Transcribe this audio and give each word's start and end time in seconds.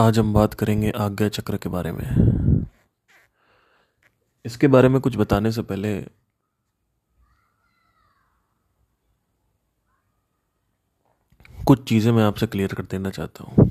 आज 0.00 0.18
हम 0.18 0.32
बात 0.32 0.54
करेंगे 0.54 0.90
आज्ञा 0.90 1.28
चक्र 1.28 1.56
के 1.56 1.68
बारे 1.68 1.92
में। 1.92 2.66
इसके 4.44 4.68
बारे 4.68 4.88
में 4.88 5.00
कुछ 5.00 5.16
बताने 5.16 5.52
से 5.52 5.62
पहले 5.62 6.00
कुछ 11.66 11.82
चीज़ें 11.88 12.12
मैं 12.12 12.24
आपसे 12.24 12.46
क्लियर 12.46 12.74
कर 12.74 12.82
देना 12.82 13.10
चाहता 13.10 13.44
हूँ। 13.44 13.70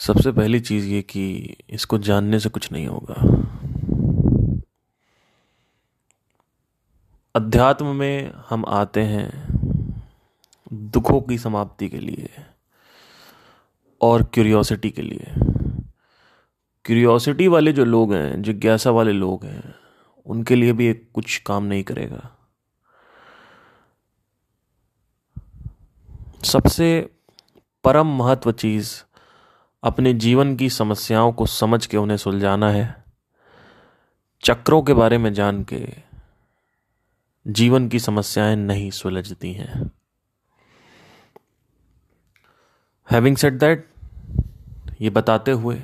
सबसे 0.00 0.32
पहली 0.32 0.60
चीज़ 0.60 0.86
ये 0.86 1.02
कि 1.02 1.56
इसको 1.70 1.98
जानने 1.98 2.40
से 2.40 2.48
कुछ 2.48 2.72
नहीं 2.72 2.86
होगा। 2.86 3.14
अध्यात्म 7.34 7.86
में 7.86 8.32
हम 8.48 8.64
आते 8.66 9.02
हैं 9.02 9.30
दुखों 10.72 11.20
की 11.20 11.38
समाप्ति 11.38 11.88
के 11.88 11.98
लिए। 11.98 12.28
और 14.00 14.22
क्यूरियोसिटी 14.22 14.90
के 14.90 15.02
लिए। 15.02 15.26
क्यूरियोसिटी 16.84 17.48
वाले 17.48 17.72
जो 17.72 17.84
लोग 17.84 18.14
हैं, 18.14 18.42
जिज्ञासा 18.42 18.90
वाले 18.90 19.12
लोग 19.12 19.44
हैं, 19.44 19.74
उनके 20.26 20.54
लिए 20.54 20.72
भी 20.72 20.86
एक 20.86 21.10
कुछ 21.14 21.42
काम 21.46 21.64
नहीं 21.64 21.84
करेगा। 21.84 22.30
सबसे 26.44 27.10
परम 27.84 28.06
महत्व 28.06 28.52
चीज़ 28.52 29.02
अपने 29.82 30.14
जीवन 30.14 30.56
की 30.56 30.70
समस्याओं 30.70 31.32
को 31.32 31.46
समझ 31.46 31.86
के 31.86 31.96
उन्हें 31.96 32.16
सुलझाना 32.16 32.70
है। 32.70 33.04
चक्रों 34.44 34.82
के 34.82 34.92
बारे 34.92 35.18
में 35.18 35.34
जान 35.34 35.64
के 35.64 35.88
जीवन 37.46 37.88
की 37.88 37.98
समस्याएँ 37.98 38.56
नहीं 38.56 38.90
सुलझती 38.90 39.52
हैं। 39.52 39.90
हैविंग 43.10 43.36
सेट 43.36 43.52
दैट 43.52 43.88
ये 45.00 45.10
बताते 45.10 45.50
हुए 45.50 45.82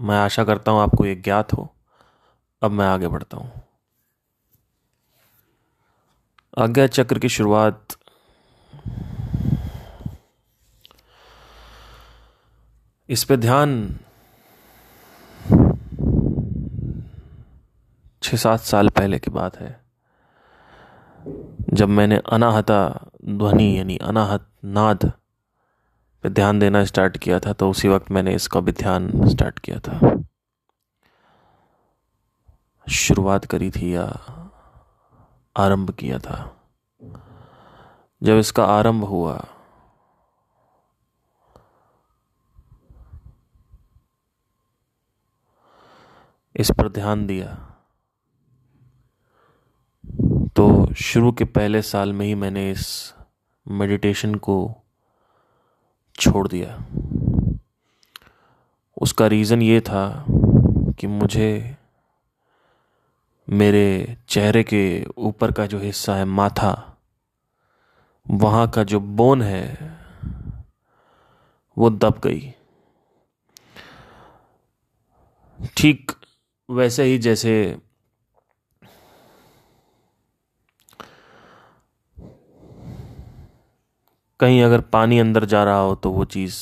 मैं 0.00 0.16
आशा 0.16 0.44
करता 0.44 0.72
हूँ 0.72 0.80
आपको 0.80 1.06
ये 1.06 1.14
ज्ञात 1.14 1.52
हो। 1.52 1.74
अब 2.62 2.70
मैं 2.70 2.86
आगे 2.86 3.08
बढ़ता 3.08 3.36
हूँ। 3.36 3.62
आज्ञा 6.58 6.86
चक्र 6.86 7.18
की 7.18 7.28
शुरुआत 7.28 7.88
इस 13.08 13.24
पे 13.24 13.36
ध्यान 13.36 13.98
छः 18.22 18.36
सात 18.36 18.60
साल 18.60 18.88
पहले 18.88 19.18
की 19.18 19.30
बात 19.30 19.56
है। 19.56 19.80
जब 21.72 21.88
मैंने 21.88 22.16
अनाहता 22.16 23.08
ध्वनि, 23.24 23.78
यानी 23.78 23.96
अनाहत 23.96 24.46
नाद 24.64 25.12
पे 26.22 26.28
ध्यान 26.28 26.58
देना 26.58 26.84
स्टार्ट 26.84 27.16
किया 27.16 27.40
था 27.40 27.52
तो 27.52 27.70
उसी 27.70 27.88
वक्त 27.88 28.10
मैंने 28.10 28.34
इसका 28.34 28.60
भी 28.60 28.72
ध्यान 28.72 29.28
स्टार्ट 29.28 29.58
किया 29.58 29.78
था। 29.78 30.24
शुरुआत 32.88 33.44
करी 33.44 33.70
थी 33.70 33.94
या 33.94 34.04
आरंभ 35.56 35.90
किया 35.90 36.18
था। 36.18 36.56
जब 38.22 38.36
इसका 38.36 38.64
आरंभ 38.64 39.04
हुआ, 39.04 39.46
इस 46.56 46.70
पर 46.70 46.88
ध्यान 46.88 47.26
दिया 47.26 47.69
तो 50.56 50.94
शुरू 50.94 51.32
के 51.32 51.44
पहले 51.44 51.82
साल 51.82 52.12
में 52.12 52.26
ही 52.26 52.34
मैंने 52.34 52.70
इस 52.70 53.14
मेडिटेशन 53.68 54.34
को 54.34 54.76
छोड़ 56.14 56.48
दिया। 56.48 56.84
उसका 59.02 59.26
रीज़न 59.26 59.62
ये 59.62 59.80
था 59.80 60.24
कि 61.00 61.06
मुझे 61.06 61.76
मेरे 63.50 64.16
चेहरे 64.28 64.62
के 64.62 65.04
ऊपर 65.18 65.52
का 65.52 65.66
जो 65.66 65.78
हिस्सा 65.78 66.16
है, 66.16 66.24
माथा, 66.24 66.98
वहाँ 68.30 68.70
का 68.70 68.84
जो 68.84 69.00
बोन 69.00 69.42
है, 69.42 69.98
वो 71.78 71.90
दब 71.90 72.20
गई। 72.24 72.54
ठीक 75.76 76.12
वैसे 76.70 77.02
ही 77.02 77.18
जैसे 77.18 77.78
कहीं 84.40 84.62
अगर 84.62 84.80
पानी 84.80 85.18
अंदर 85.18 85.44
जा 85.44 85.64
रहा 85.64 85.78
हो 85.78 85.94
तो 85.94 86.10
वो 86.10 86.24
चीज़ 86.24 86.56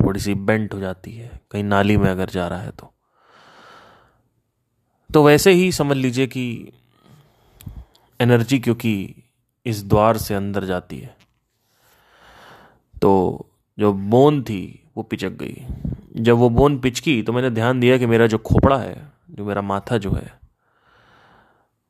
थोड़ी 0.00 0.20
सी 0.20 0.34
बेंट 0.34 0.74
हो 0.74 0.80
जाती 0.80 1.12
है, 1.12 1.40
कहीं 1.50 1.64
नाली 1.64 1.96
में 1.96 2.10
अगर 2.10 2.28
जा 2.28 2.48
रहा 2.48 2.60
है 2.60 2.70
तो। 2.70 2.92
तो 5.14 5.24
वैसे 5.24 5.52
ही 5.52 5.72
समझ 5.72 5.96
लीजिए 5.96 6.26
कि 6.26 6.72
एनर्जी 8.20 8.58
क्योंकि 8.58 9.14
इस 9.66 9.84
द्वार 9.84 10.16
से 10.16 10.34
अंदर 10.34 10.64
जाती 10.64 10.98
है। 10.98 11.16
तो 13.02 13.46
जो 13.78 13.92
बोन 13.92 14.42
थी, 14.42 14.90
वो 14.96 15.02
पिचक 15.02 15.30
गई। 15.30 15.66
जब 16.16 16.36
वो 16.36 16.48
बोन 16.48 16.78
पिचकी 16.78 17.22
तो 17.22 17.32
मैंने 17.32 17.50
ध्यान 17.50 17.80
दिया 17.80 17.98
कि 17.98 18.06
मेरा 18.06 18.26
जो 18.26 18.38
खोपड़ा 18.38 18.78
है, 18.78 19.12
जो 19.30 19.44
मेरा 19.44 19.62
माथा 19.62 19.98
जो 19.98 20.12
है, 20.12 20.38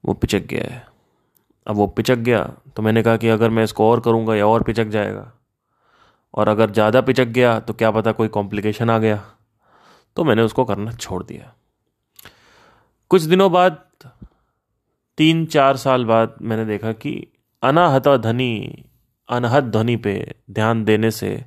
वो 0.04 0.14
पिचक 0.14 0.40
गया 0.40 0.74
है। 0.74 0.86
अब 1.68 1.76
वो 1.76 1.86
पिचक 1.86 2.16
गया। 2.18 2.42
तो 2.76 2.82
मैंने 2.82 3.02
कहा 3.02 3.16
कि 3.16 3.28
अगर 3.28 3.50
मैं 3.50 3.64
इसको 3.64 3.90
और 3.90 4.00
करूँगा 4.00 4.34
या 4.34 4.46
और 4.46 4.62
पिचक 4.62 4.88
जाएगा। 4.88 5.32
और 6.34 6.48
अगर 6.48 6.70
ज़्यादा 6.70 7.00
पिचक 7.00 7.26
गया 7.28 7.58
तो 7.60 7.74
क्या 7.74 7.90
पता 7.90 8.12
कोई 8.12 8.28
कॉम्प्लिकेशन 8.28 8.90
आ 8.90 8.98
गया। 8.98 9.22
तो 10.16 10.24
मैंने 10.24 10.42
उसको 10.42 10.64
करना 10.64 10.92
छोड़ 10.92 11.22
दिया। 11.22 11.52
कुछ 13.10 13.22
दिनों 13.22 13.50
बाद, 13.52 13.82
तीन 15.18 15.44
चार 15.46 15.76
साल 15.76 16.04
बाद 16.04 16.34
मैंने 16.42 16.64
देखा 16.64 16.92
कि 16.94 17.12
अनाहत 17.62 18.08
ध्वनि, 18.08 18.84
अनहत 19.28 19.64
ध्वनि 19.64 19.96
पे 19.96 20.34
ध्यान 20.50 20.84
देने 20.84 21.10
से 21.10 21.44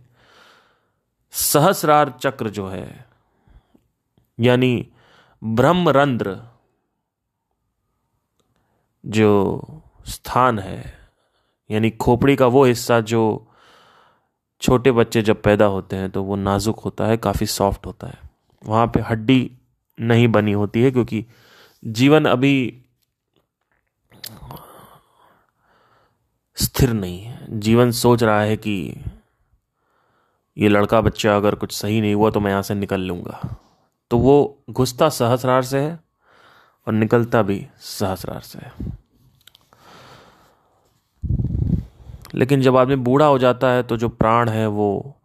सहस्रार 1.34 2.14
चक्र 2.22 2.50
जो 2.50 2.68
है, 2.68 3.06
यानी 4.40 4.88
ब्रह्मरंध्र, 5.42 6.38
जो 9.04 9.32
स्थान 10.12 10.60
है। 10.60 10.84
यानी 11.70 11.90
खोपड़ी 11.92 12.36
का 12.36 12.48
वो 12.48 12.64
हिस्सा 12.66 13.00
जो 13.02 13.22
छोटे 14.62 14.92
बच्चे 14.92 15.22
जब 15.22 15.42
पैदा 15.42 15.66
होते 15.68 15.96
हैं 15.96 16.10
तो 16.12 16.24
वो 16.24 16.36
नाजुक 16.38 16.80
होता 16.80 17.06
है, 17.06 17.18
काफ़ी 17.18 17.46
सॉफ्ट 17.48 17.86
होता 17.86 18.08
है। 18.08 18.20
वहाँ 18.64 18.88
पे 18.88 19.00
हड्डी 19.02 19.52
नहीं 19.98 20.28
बनी 20.28 20.52
होती 20.52 20.82
है, 20.82 20.92
क्योंकि 20.92 21.26
जीवन 21.84 22.26
अभी 22.26 22.84
स्थिर 26.58 26.94
नहीं 26.94 27.20
है। 27.20 27.60
जीवन 27.60 27.92
सोच 27.94 28.24
रहा 28.24 28.42
है 28.42 28.58
कि 28.58 29.04
ये 30.58 30.70
लड़का 30.70 31.02
बच्चा 31.02 31.36
अगर 31.36 31.56
कुछ 31.56 31.72
सही 31.72 32.00
नहीं 32.02 32.14
हुआ 32.16 32.30
तो 32.32 32.40
मैं 32.40 32.52
यहाँ 32.52 32.62
से 32.62 32.74
निकल 32.76 33.02
लूँगा। 33.02 33.58
तो 34.12 34.18
वो 34.18 34.64
घुसता 34.70 35.10
सहस्रार 35.10 35.64
से 35.64 35.80
है 35.80 36.00
और 36.88 36.94
निकलता 36.94 37.42
भी 37.42 37.66
सहस्रार 37.80 38.42
से 38.42 38.60
है। 38.60 39.00
लेकिन 42.34 42.62
जब 42.62 42.78
आदमी 42.78 42.96
बूढ़ा 42.98 43.26
हो 43.26 43.38
जाता 43.40 43.72
है 43.72 43.84
तो 43.84 43.98
जो 43.98 44.10
प्राण 44.10 44.50
है 44.50 44.68
वो 44.68 45.18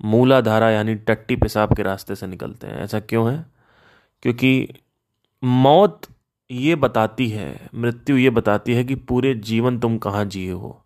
मूलाधारा 0.00 0.70
यानी 0.70 0.94
टट्टी 0.94 1.36
पेशाब 1.36 1.74
के 1.76 1.82
रास्ते 1.82 2.14
से 2.14 2.26
निकलते 2.26 2.66
हैं। 2.66 2.78
ऐसा 2.78 3.00
क्यों 3.00 3.30
है? 3.32 3.44
क्योंकि 4.22 4.68
मौत 5.42 6.06
ये 6.50 6.74
बताती 6.74 7.28
है, 7.28 7.68
मृत्यु 7.74 8.16
ये 8.16 8.30
बताती 8.30 8.74
है 8.74 8.84
कि 8.84 8.94
पूरे 8.94 9.34
जीवन 9.34 9.78
तुम 9.78 9.96
कहाँ 9.98 10.24
जिए 10.24 10.50
हो। 10.50 10.82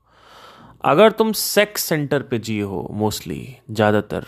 अगर 0.85 1.11
तुम 1.13 1.33
सेक्स 1.33 1.83
सेंटर 1.83 2.23
पे 2.23 2.39
जिए 2.39 2.63
हो 2.63 2.87
मोस्टली 2.93 3.57
ज़्यादातर। 3.71 4.25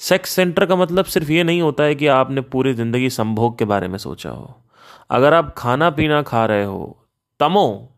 सेक्स 0.00 0.30
सेंटर 0.30 0.66
का 0.66 0.76
मतलब 0.76 1.04
सिर्फ़ 1.04 1.30
ये 1.32 1.44
नहीं 1.44 1.62
होता 1.62 1.84
है 1.84 1.94
कि 1.94 2.06
आपने 2.06 2.40
पूरी 2.40 2.74
ज़िंदगी 2.74 3.10
संभोग 3.10 3.58
के 3.58 3.64
बारे 3.64 3.88
में 3.88 3.98
सोचा 3.98 4.30
हो। 4.30 4.54
अगर 5.10 5.34
आप 5.34 5.54
खाना 5.58 5.90
पीना 5.90 6.22
खा 6.22 6.44
रहे 6.46 6.64
हो, 6.64 7.06
तमो, 7.40 7.88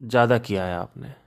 ज़्यादा 0.00 0.38
किया 0.38 0.64
है 0.64 0.76
आपने। 0.76 1.19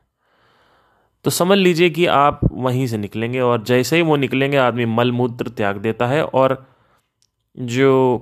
तो 1.25 1.31
समझ 1.31 1.57
लीजिए 1.57 1.89
कि 1.89 2.05
आप 2.05 2.39
वहीं 2.51 2.87
से 2.87 2.97
निकलेंगे 2.97 3.39
और 3.39 3.63
जैसे 3.63 3.95
ही 3.95 4.01
वो 4.01 4.15
निकलेंगे 4.15 4.57
आदमी 4.57 4.85
मल 4.85 5.11
मूत्र 5.11 5.49
त्याग 5.49 5.77
देता 5.77 6.07
है 6.07 6.23
और 6.25 6.67
जो 7.59 8.17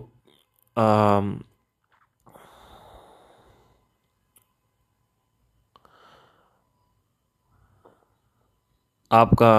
आ, 0.77 1.21
आपका 9.11 9.51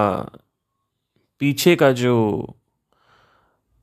पीछे 1.39 1.75
का 1.75 1.91
जो 1.91 2.13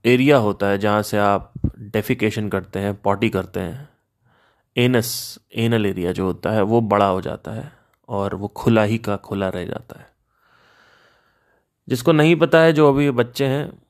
एरिया 0.06 0.36
होता 0.36 0.66
है 0.66 0.78
जहाँ 0.78 1.02
से 1.02 1.18
आप 1.18 1.52
डेफिकेशन 1.78 2.48
करते 2.48 2.78
हैं 2.78 2.94
पॉटी 3.02 3.30
करते 3.30 3.60
हैं 3.60 3.88
एनस 4.76 5.38
एनल 5.54 5.86
एरिया 5.86 6.12
जो 6.12 6.24
होता 6.24 6.50
है 6.50 6.62
वो 6.62 6.80
बड़ा 6.80 7.06
हो 7.06 7.20
जाता 7.20 7.50
है। 7.50 7.80
और 8.10 8.34
वो 8.34 8.48
खुला 8.48 8.82
ही 8.82 8.98
का 8.98 9.16
खुला 9.16 9.48
रह 9.48 9.64
जाता 9.64 10.00
है। 10.00 10.06
जिसको 11.88 12.12
नहीं 12.12 12.36
पता 12.36 12.58
है, 12.58 12.72
जो 12.72 12.88
अभी 12.88 13.10
बच्चे 13.10 13.46
हैं, 13.46 13.82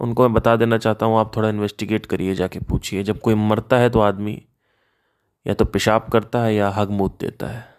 उनको 0.00 0.22
मैं 0.22 0.32
बता 0.32 0.56
देना 0.56 0.78
चाहता 0.78 1.06
हूँ, 1.06 1.18
आप 1.18 1.36
थोड़ा 1.36 1.48
इन्वेस्टिगेट 1.48 2.06
करिए, 2.06 2.34
जाके 2.34 2.58
पूछिए। 2.58 3.02
जब 3.02 3.20
कोई 3.20 3.34
मरता 3.34 3.76
है 3.76 3.90
तो 3.90 4.00
आदमी 4.00 4.42
या 5.46 5.54
तो 5.54 5.64
पेशाब 5.64 6.08
करता 6.12 6.42
है 6.42 6.54
या 6.54 6.68
हग 6.68 6.90
मूत 6.90 7.20
देता 7.20 7.46
है। 7.46 7.74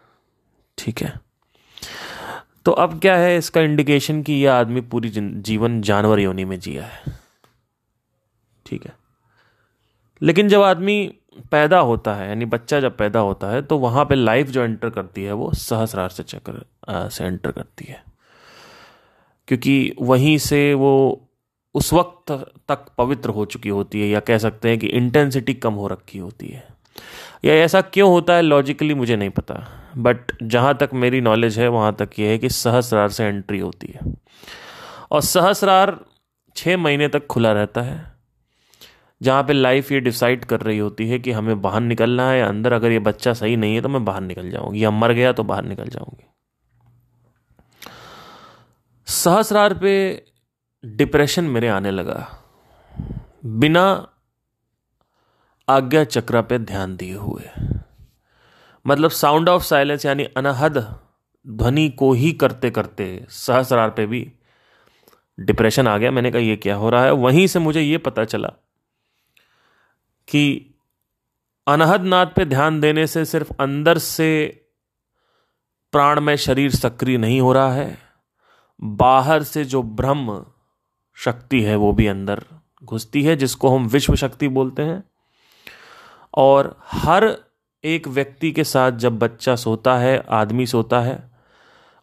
ठीक 0.77 1.01
है? 1.01 1.19
तो 2.65 2.71
अब 2.71 2.99
क्या 2.99 3.15
है 3.15 3.37
इसका 3.37 3.61
इंडिकेशन 3.61 4.23
कि 4.23 4.33
यह 4.33 4.53
आदमी 4.53 4.81
पूरी 4.81 5.09
जीवन 5.41 5.81
जानवर 5.81 6.19
योनि 6.19 6.45
में 6.45 6.59
जिया 6.59 6.85
है। 6.85 7.03
ठीक 8.65 8.85
है? 8.85 8.95
लेकिन 10.21 10.49
जब 10.49 10.61
आदमी 10.61 11.17
पैदा 11.51 11.79
होता 11.79 12.13
है, 12.13 12.27
यानी 12.29 12.45
बच्चा 12.45 12.79
जब 12.79 12.97
पैदा 12.97 13.19
होता 13.19 13.47
है 13.47 13.61
तो 13.61 13.77
वहाँ 13.77 14.05
पे 14.05 14.15
लाइफ 14.15 14.47
जो 14.47 14.63
एंटर 14.63 14.89
करती 14.89 15.23
है, 15.23 15.31
वो 15.31 15.51
सहस्रार 15.53 16.09
से 16.09 16.23
चक्र 16.23 17.09
से 17.09 17.25
एंटर 17.25 17.51
करती 17.51 17.85
है। 17.85 18.03
क्योंकि 19.47 19.95
वहीं 20.01 20.37
से 20.37 20.73
वो 20.73 21.21
उस 21.75 21.93
वक्त 21.93 22.31
तक 22.69 22.85
पवित्र 22.97 23.29
हो 23.29 23.45
चुकी 23.45 23.69
होती 23.69 24.01
है, 24.01 24.07
या 24.07 24.19
कह 24.19 24.37
सकते 24.37 24.69
हैं 24.69 24.79
कि 24.79 24.87
इंटेंसिटी 24.87 25.53
कम 25.53 25.73
हो 25.73 25.87
रखी 25.87 26.19
होती 26.19 26.47
है। 26.47 26.67
या 27.45 27.53
ऐसा 27.55 27.81
क्यों 27.81 28.09
होता 28.09 28.33
है 28.33 28.41
लॉजिकली 28.41 28.93
मुझे 28.93 29.15
नहीं 29.15 29.29
पता 29.29 29.63
बट 29.97 30.31
जहाँ 30.43 30.77
तक 30.77 30.89
मेरी 30.93 31.21
नॉलेज 31.21 31.59
है, 31.59 31.67
वहाँ 31.67 31.95
तक 31.95 32.09
ये 32.19 32.27
है 32.27 32.37
कि 32.37 32.49
सहस्रार 32.49 33.09
से 33.09 33.25
एंट्री 33.25 33.59
होती 33.59 33.93
है। 33.95 34.13
और 35.11 35.21
सहस्रार 35.21 35.97
छः 36.55 36.77
महीने 36.77 37.07
तक 37.07 37.27
खुला 37.27 37.51
रहता 37.51 37.81
है 37.81 38.16
जहाँ 39.21 39.43
पे 39.43 39.53
लाइफ 39.53 39.91
ये 39.91 39.99
डिसाइड 39.99 40.45
कर 40.45 40.61
रही 40.61 40.77
होती 40.77 41.09
है 41.09 41.19
कि 41.19 41.31
हमें 41.31 41.61
बाहर 41.61 41.81
निकलना 41.81 42.29
है 42.29 42.39
या 42.39 42.47
अंदर 42.47 42.73
अगर 42.73 42.91
ये 42.91 42.99
बच्चा 42.99 43.33
सही 43.33 43.55
नहीं 43.55 43.75
है 43.75 43.81
तो 43.81 43.89
मैं 43.89 44.05
बाहर 44.05 44.21
निकल 44.21 44.49
जाऊँगी। 44.49 44.83
या 44.83 44.91
मर 44.91 45.11
गया 45.11 45.31
तो 45.33 45.43
बाहर 45.43 45.65
निकल 45.65 45.87
जाऊँगी। 45.87 46.23
सहस्रार 49.07 49.73
पे 49.73 49.93
डिप्रेशन 50.85 51.43
मेरे 51.43 51.67
आने 51.67 51.91
लगा। 51.91 52.27
बिना 53.45 54.07
आज्ञा 55.67 56.03
चक्र 56.03 56.41
पे 56.41 56.59
ध्यान 56.59 56.95
दिए 56.95 57.13
हुए। 57.13 57.49
मतलब 58.85 59.11
साउंड 59.11 59.49
ऑफ़ 59.49 59.63
साइलेंस 59.63 60.05
यानी 60.05 60.23
अनहद 60.37 60.77
ध्वनि 61.47 61.89
को 61.89 62.13
ही 62.13 62.31
करते 62.33 62.69
करते 62.71 63.25
सहस्रार 63.29 63.89
पे 63.89 64.05
भी 64.05 64.31
डिप्रेशन 65.39 65.87
आ 65.87 65.97
गया। 65.97 66.11
मैंने 66.11 66.31
कहा, 66.31 66.41
ये 66.41 66.55
क्या 66.55 66.75
हो 66.75 66.89
रहा 66.89 67.03
है? 67.03 67.11
वहीं 67.11 67.47
से 67.47 67.59
मुझे 67.59 67.81
ये 67.81 67.97
पता 67.97 68.25
चला 68.25 68.53
कि 70.27 70.73
अनहद 71.67 72.01
नाद 72.01 72.31
पे 72.35 72.45
ध्यान 72.45 72.79
देने 72.81 73.07
से 73.07 73.25
सिर्फ़ 73.25 73.51
अंदर 73.59 73.97
से 73.97 74.29
प्राण 75.93 76.21
में 76.21 76.35
शरीर 76.35 76.71
सक्रिय 76.71 77.17
नहीं 77.17 77.41
हो 77.41 77.53
रहा 77.53 77.73
है, 77.73 77.97
बाहर 78.81 79.43
से 79.43 79.63
जो 79.65 79.81
ब्रह्म 79.83 80.45
शक्ति 81.17 81.61
है 81.61 81.75
वो 81.75 81.91
भी 81.93 82.07
अंदर 82.07 82.43
घुसती 82.83 83.23
है, 83.23 83.35
जिसको 83.35 83.69
हम 83.69 83.87
विश्व 83.87 84.15
शक्ति 84.15 84.47
बोलते 84.47 84.81
हैं। 84.81 85.03
और 86.33 86.77
हर 86.83 87.35
एक 87.83 88.07
व्यक्ति 88.07 88.51
के 88.51 88.63
साथ 88.63 88.91
जब 88.91 89.17
बच्चा 89.19 89.55
सोता 89.55 89.97
है, 89.97 90.25
आदमी 90.29 90.65
सोता 90.65 90.99
है, 91.01 91.31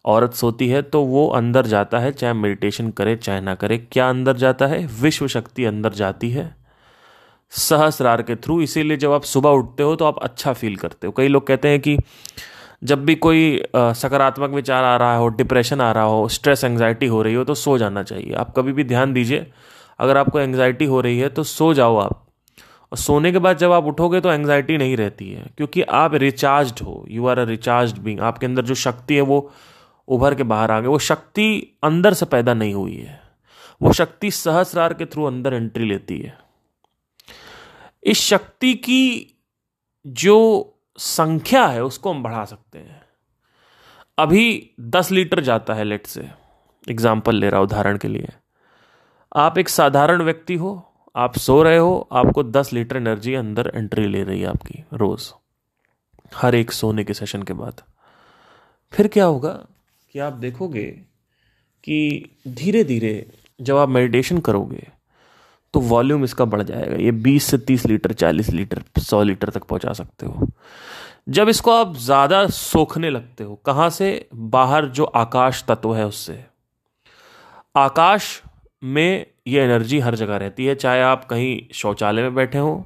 औरत 0.05 0.35
सोती 0.35 0.69
है 0.69 0.83
तो 0.83 1.03
वो 1.03 1.29
अंदर 1.29 1.67
जाता 1.67 1.99
है, 1.99 2.13
चाहे 2.13 2.33
मेडिटेशन 2.33 2.91
करे, 2.91 3.17
चाहे 3.17 3.41
ना 3.41 3.55
करे, 3.55 3.79
क्या 3.79 4.09
अंदर 4.09 4.37
जाता 4.37 4.67
है? 4.67 4.87
विश्व 4.87 5.27
शक्ति 5.29 5.65
अंदर 5.65 5.93
जाती 5.93 6.31
है। 6.31 6.64
सहस्रार 7.55 8.23
के 8.23 8.37
थ्रू 8.37 8.61
इसीलिए 8.63 8.97
जब 8.97 9.13
आप 9.13 9.23
सुबह 9.25 9.51
उठते 9.51 9.83
हो 9.83 9.97
तो 9.97 10.05
आप 10.05 10.19
अच्छा 10.19 10.53
फील 10.53 10.77
करते 10.77 11.07
हो। 11.07 11.13
कई 11.13 11.29
लोग 11.29 11.47
कहते 11.47 11.69
हैं 11.69 11.81
कि 11.81 11.97
जब 12.85 13.05
भी 13.05 13.15
कोई 13.17 13.63
सकारात्मक 13.77 14.51
विचार 14.51 14.85
आ 14.85 14.97
रहा 14.97 15.17
हो 15.17 15.29
डिप्रेशन 15.31 15.81
आ 15.81 15.91
रहा 15.93 16.05
हो 16.05 16.27
स्ट्रेस 16.31 16.65
एंजाइटी 16.65 17.07
हो 17.07 17.23
रही 17.23 17.35
हो 17.35 17.45
तो 17.45 17.55
सो 17.57 17.77
जाना 17.79 18.03
चाहिए। 18.03 18.33
आप 18.35 18.53
कभी 18.57 18.73
भी 18.73 18.85
ध्यान 18.85 19.13
दीजिए, 19.13 19.47
अगर 19.99 20.17
आपको 20.17 20.41
एंजाइटी 20.41 20.85
हो 20.85 21.01
रही 21.01 21.19
है 21.19 21.29
तो 21.29 21.43
सो 21.45 21.73
जाओ 21.75 21.97
आप। 21.99 22.21
और 22.93 22.99
सोने 22.99 23.33
के 23.33 23.39
बाद 23.39 23.59
जब 23.59 23.73
आप 23.73 23.85
उठोगे 23.85 24.21
तो 24.21 24.33
एंग्जाइटी 24.33 24.77
नहीं 24.79 24.97
रहती 24.97 25.31
है, 25.31 25.47
क्योंकि 25.57 25.83
आप 25.83 26.15
रिचार्ज 26.17 26.83
हो। 26.83 27.05
You 27.11 27.27
are 27.27 27.39
a 27.39 27.45
recharge 27.45 27.99
being 27.99 28.21
आपके 28.23 28.47
अंदर 28.47 28.65
जो 28.65 28.75
शक्ति 28.77 29.15
है, 29.15 29.21
वो 29.23 29.51
उभर 30.09 30.35
के 30.35 30.43
बाहर 30.45 30.71
आ 30.71 30.81
गए 30.81 30.89
वो 30.89 30.99
शक्ति 31.01 31.77
अंदर 31.85 32.13
से 32.13 32.27
पैदा 32.27 32.55
नहीं 32.55 32.75
हुई 32.75 32.97
है। 32.97 33.21
वो 33.81 33.93
शक्ति 33.93 34.31
सहस्रार 34.33 34.95
के 34.95 35.07
थ्रू 35.07 35.25
अंदर 35.25 35.55
एंट्री 35.55 35.85
लेती 35.85 36.19
है। 36.19 36.37
इस 38.05 38.21
शक्ति 38.21 38.75
की 38.75 39.35
जो 40.07 40.71
संख्या 40.99 41.67
है, 41.67 41.83
उसको 41.85 42.13
हम 42.13 42.23
बढ़ा 42.23 42.45
सकते 42.45 42.79
हैं। 42.79 43.03
अभी 44.19 44.71
दस 44.81 45.11
लीटर 45.11 45.41
जाता 45.41 45.75
है 45.75 45.85
लेट 45.85 46.07
से। 46.07 46.29
एग्ज़ाम्पल 46.87 47.37
ले 47.37 47.49
रहा 47.51 47.61
उदाहरण 47.61 47.99
के 47.99 48.09
लिए। 48.09 48.29
आप 49.37 49.59
एक 49.59 49.69
साधारण 49.69 50.23
व्यक्ति 50.23 50.55
हो, 50.55 50.91
आप 51.17 51.37
सो 51.39 51.63
रहे 51.63 51.79
हो, 51.79 52.09
आपको 52.13 52.43
दस 52.43 52.73
लीटर 52.73 52.97
एनर्जी 52.97 53.35
अंदर 53.35 53.73
एंट्री 53.75 54.07
ले 54.07 54.23
रही 54.23 54.41
है 54.41 54.47
आपकी 54.47 54.83
रोज, 54.93 55.33
हर 56.35 56.55
एक 56.55 56.73
सोने 56.73 57.05
के 57.05 57.15
सेशन 57.15 57.43
के 57.43 57.53
बाद। 57.53 57.83
फिर 58.93 59.09
क्या 59.09 59.25
होगा 59.25 59.53
कि 60.15 60.19
आप 60.19 60.33
देखोगे 60.33 60.85
कि 61.85 62.31
धीरे 62.49 62.85
धीरे 62.85 63.31
जब 63.61 63.77
आप 63.77 63.89
मेडिटेशन 63.89 64.39
करोगे 64.39 64.87
तो 65.75 65.81
वॉल्यूम 65.81 66.25
इसका 66.25 66.45
बढ़ 66.45 66.63
जाएगा। 66.63 66.97
ये 66.97 67.13
20 67.13 67.45
से 67.45 67.59
30 67.59 67.87
लीटर 67.87 68.13
40 68.13 68.51
लीटर 68.51 68.83
100 68.99 69.23
लीटर 69.23 69.51
तक 69.51 69.65
पहुँचा 69.65 69.93
सकते 69.93 70.27
हो। 70.27 70.49
जब 71.29 71.49
इसको 71.49 71.71
आप 71.71 71.95
ज़्यादा 71.97 72.47
सोखने 72.47 73.11
लगते 73.11 73.45
हो, 73.45 73.55
कहाँ 73.67 73.91
से? 73.91 74.29
बाहर 74.35 74.87
जो 74.87 75.05
आकाश 75.05 75.65
तत्व 75.69 75.95
है 75.95 76.07
उससे। 76.07 76.45
आकाश 77.77 78.43
में 78.83 79.27
ये 79.47 79.63
एनर्जी 79.63 79.99
हर 79.99 80.15
जगह 80.15 80.37
रहती 80.37 80.67
है, 80.67 80.75
चाहे 80.75 81.03
आप 81.03 81.25
कहीं 81.25 81.61
शौचालय 81.75 82.23
में 82.23 82.35
बैठे 82.35 82.59
हो, 82.59 82.85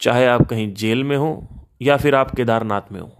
चाहे 0.00 0.26
आप 0.26 0.46
कहीं 0.46 0.72
जेल 0.74 1.04
में 1.04 1.16
हो, 1.16 1.46
या 1.82 1.96
फिर 1.96 2.14
आप 2.14 2.34
केदारनाथ 2.34 2.92
में 2.92 3.00
हो। 3.00 3.10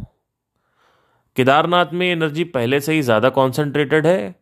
केदारनाथ 1.36 1.92
में 1.92 2.06
एनर्जी 2.06 2.44
पहले 2.44 2.80
से 2.80 2.92
ही 2.92 3.02
ज़्यादा 3.02 3.28
कॉन्सेंट्रेटेड 3.28 4.06
है 4.06 4.34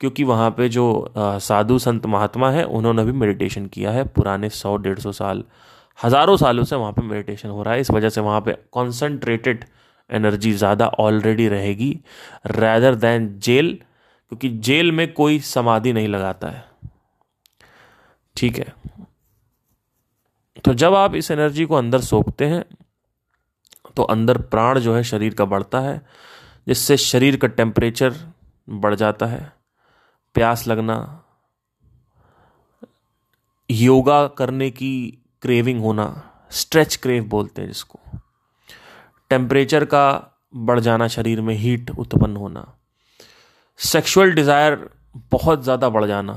क्योंकि 0.00 0.24
वहाँ 0.24 0.50
पे 0.50 0.68
जो 0.68 1.14
साधु 1.16 1.78
संत 1.78 2.06
महात्मा 2.06 2.50
है, 2.50 2.64
उन्होंने 2.64 3.04
भी 3.04 3.12
मेडिटेशन 3.14 3.66
किया 3.68 3.90
है। 3.90 4.04
पुराने 4.06 4.48
सौ, 4.50 4.76
डेढ़ 4.76 4.98
सौ 4.98 5.12
साल, 5.12 5.42
हज़ारों 5.98 6.36
सालों 6.36 6.64
से 6.64 6.76
वहाँ 6.76 6.92
पे 6.92 7.02
मेडिटेशन 7.04 7.48
हो 7.48 7.62
रहा 7.62 7.74
है। 7.74 7.80
इस 7.80 7.90
वजह 7.90 8.08
से 8.08 8.20
वहाँ 8.20 8.40
पे 8.40 8.56
कॉन्सेंट्रेटेड 8.72 9.64
एनर्जी 10.10 10.52
ज़्यादा 10.54 10.86
ऑलरेडी 11.00 11.48
रहेगी 11.48 11.90
रैदर 12.48 12.94
देन 12.96 13.28
जेल 13.40 13.72
क्योंकि 14.32 14.48
जेल 14.60 14.92
में 14.92 15.12
कोई 15.12 15.38
समाधि 15.40 15.92
नहीं 15.92 16.08
लगाता 16.08 16.48
है। 16.48 16.64
ठीक 18.36 18.58
है। 18.58 18.74
तो 20.64 20.74
जब 20.74 20.94
आप 20.94 21.14
इस 21.14 21.30
एनर्जी 21.30 21.64
को 21.64 21.74
अंदर 21.74 22.00
सोखते 22.02 22.44
हैं 22.46 22.64
तो 23.96 24.02
अंदर 24.04 24.38
प्राण 24.44 24.78
जो 24.78 24.94
है 24.94 25.02
शरीर 25.04 25.34
का 25.34 25.44
बढ़ता 25.46 25.80
है, 25.80 26.00
जिससे 26.66 26.96
शरीर 26.98 27.36
का 27.36 27.48
टेम्परेचर 27.48 28.14
बढ़ 28.68 28.94
जाता 28.94 29.26
है। 29.26 29.52
प्यास 30.36 30.66
लगना, 30.68 30.96
योगा 33.70 34.26
करने 34.28 34.70
की 34.70 35.18
क्रेविंग 35.42 35.80
होना, 35.80 36.06
स्ट्रेच 36.50 36.96
क्रेव 36.96 37.24
बोलते 37.24 37.62
हैं 37.62 37.68
जिसको। 37.68 37.98
टेम्परेचर 39.30 39.84
का 39.84 40.32
बढ़ 40.56 40.80
जाना 40.80 41.08
शरीर 41.08 41.40
में 41.40 41.54
हीट 41.54 41.90
उत्पन्न 41.90 42.36
होना। 42.36 42.66
सेक्सुअल 43.80 44.32
डिज़ायर 44.32 44.78
बहुत 45.30 45.62
ज़्यादा 45.62 45.88
बढ़ 45.88 46.04
जाना। 46.04 46.34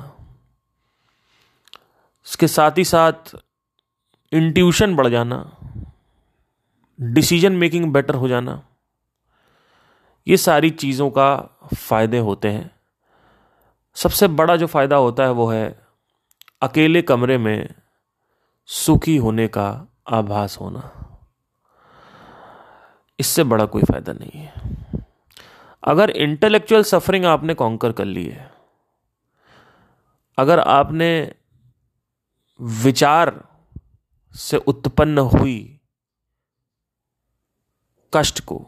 इसके 2.27 2.47
साथ 2.47 2.77
ही 2.77 2.83
साथ 2.85 3.35
इंट्यूशन 4.31 4.95
बढ़ 4.95 5.07
जाना। 5.07 5.37
डिसीज़न 6.99 7.53
मेकिंग 7.55 7.85
बेटर 7.93 8.15
हो 8.15 8.27
जाना। 8.27 8.61
ये 10.27 10.37
सारी 10.37 10.69
चीज़ों 10.69 11.09
का 11.09 11.35
फ़ायदे 11.75 12.17
होते 12.19 12.47
हैं। 12.47 12.69
सबसे 13.99 14.27
बड़ा 14.27 14.55
जो 14.55 14.67
फ़ायदा 14.67 14.95
होता 14.95 15.23
है 15.23 15.31
वो 15.31 15.47
है 15.47 15.81
अकेले 16.61 17.01
कमरे 17.01 17.37
में 17.37 17.75
सुखी 18.65 19.17
होने 19.17 19.47
का 19.47 19.87
आभास 20.07 20.57
होना। 20.61 21.05
इससे 23.19 23.43
बड़ा 23.43 23.65
कोई 23.65 23.83
फ़ायदा 23.83 24.13
नहीं 24.13 24.41
है। 24.41 24.53
अगर 25.83 26.09
इंटेलेक्चुअल 26.09 26.83
सफरिंग 26.83 27.25
आपने 27.25 27.53
कॉन्कर 27.53 27.91
कर 27.91 28.05
ली 28.05 28.25
है, 28.25 28.51
अगर 30.37 30.59
आपने 30.59 31.35
विचार 32.59 33.47
से 34.35 34.57
उत्पन्न 34.57 35.17
हुई 35.17 35.79
कष्ट 38.13 38.39
को 38.39 38.65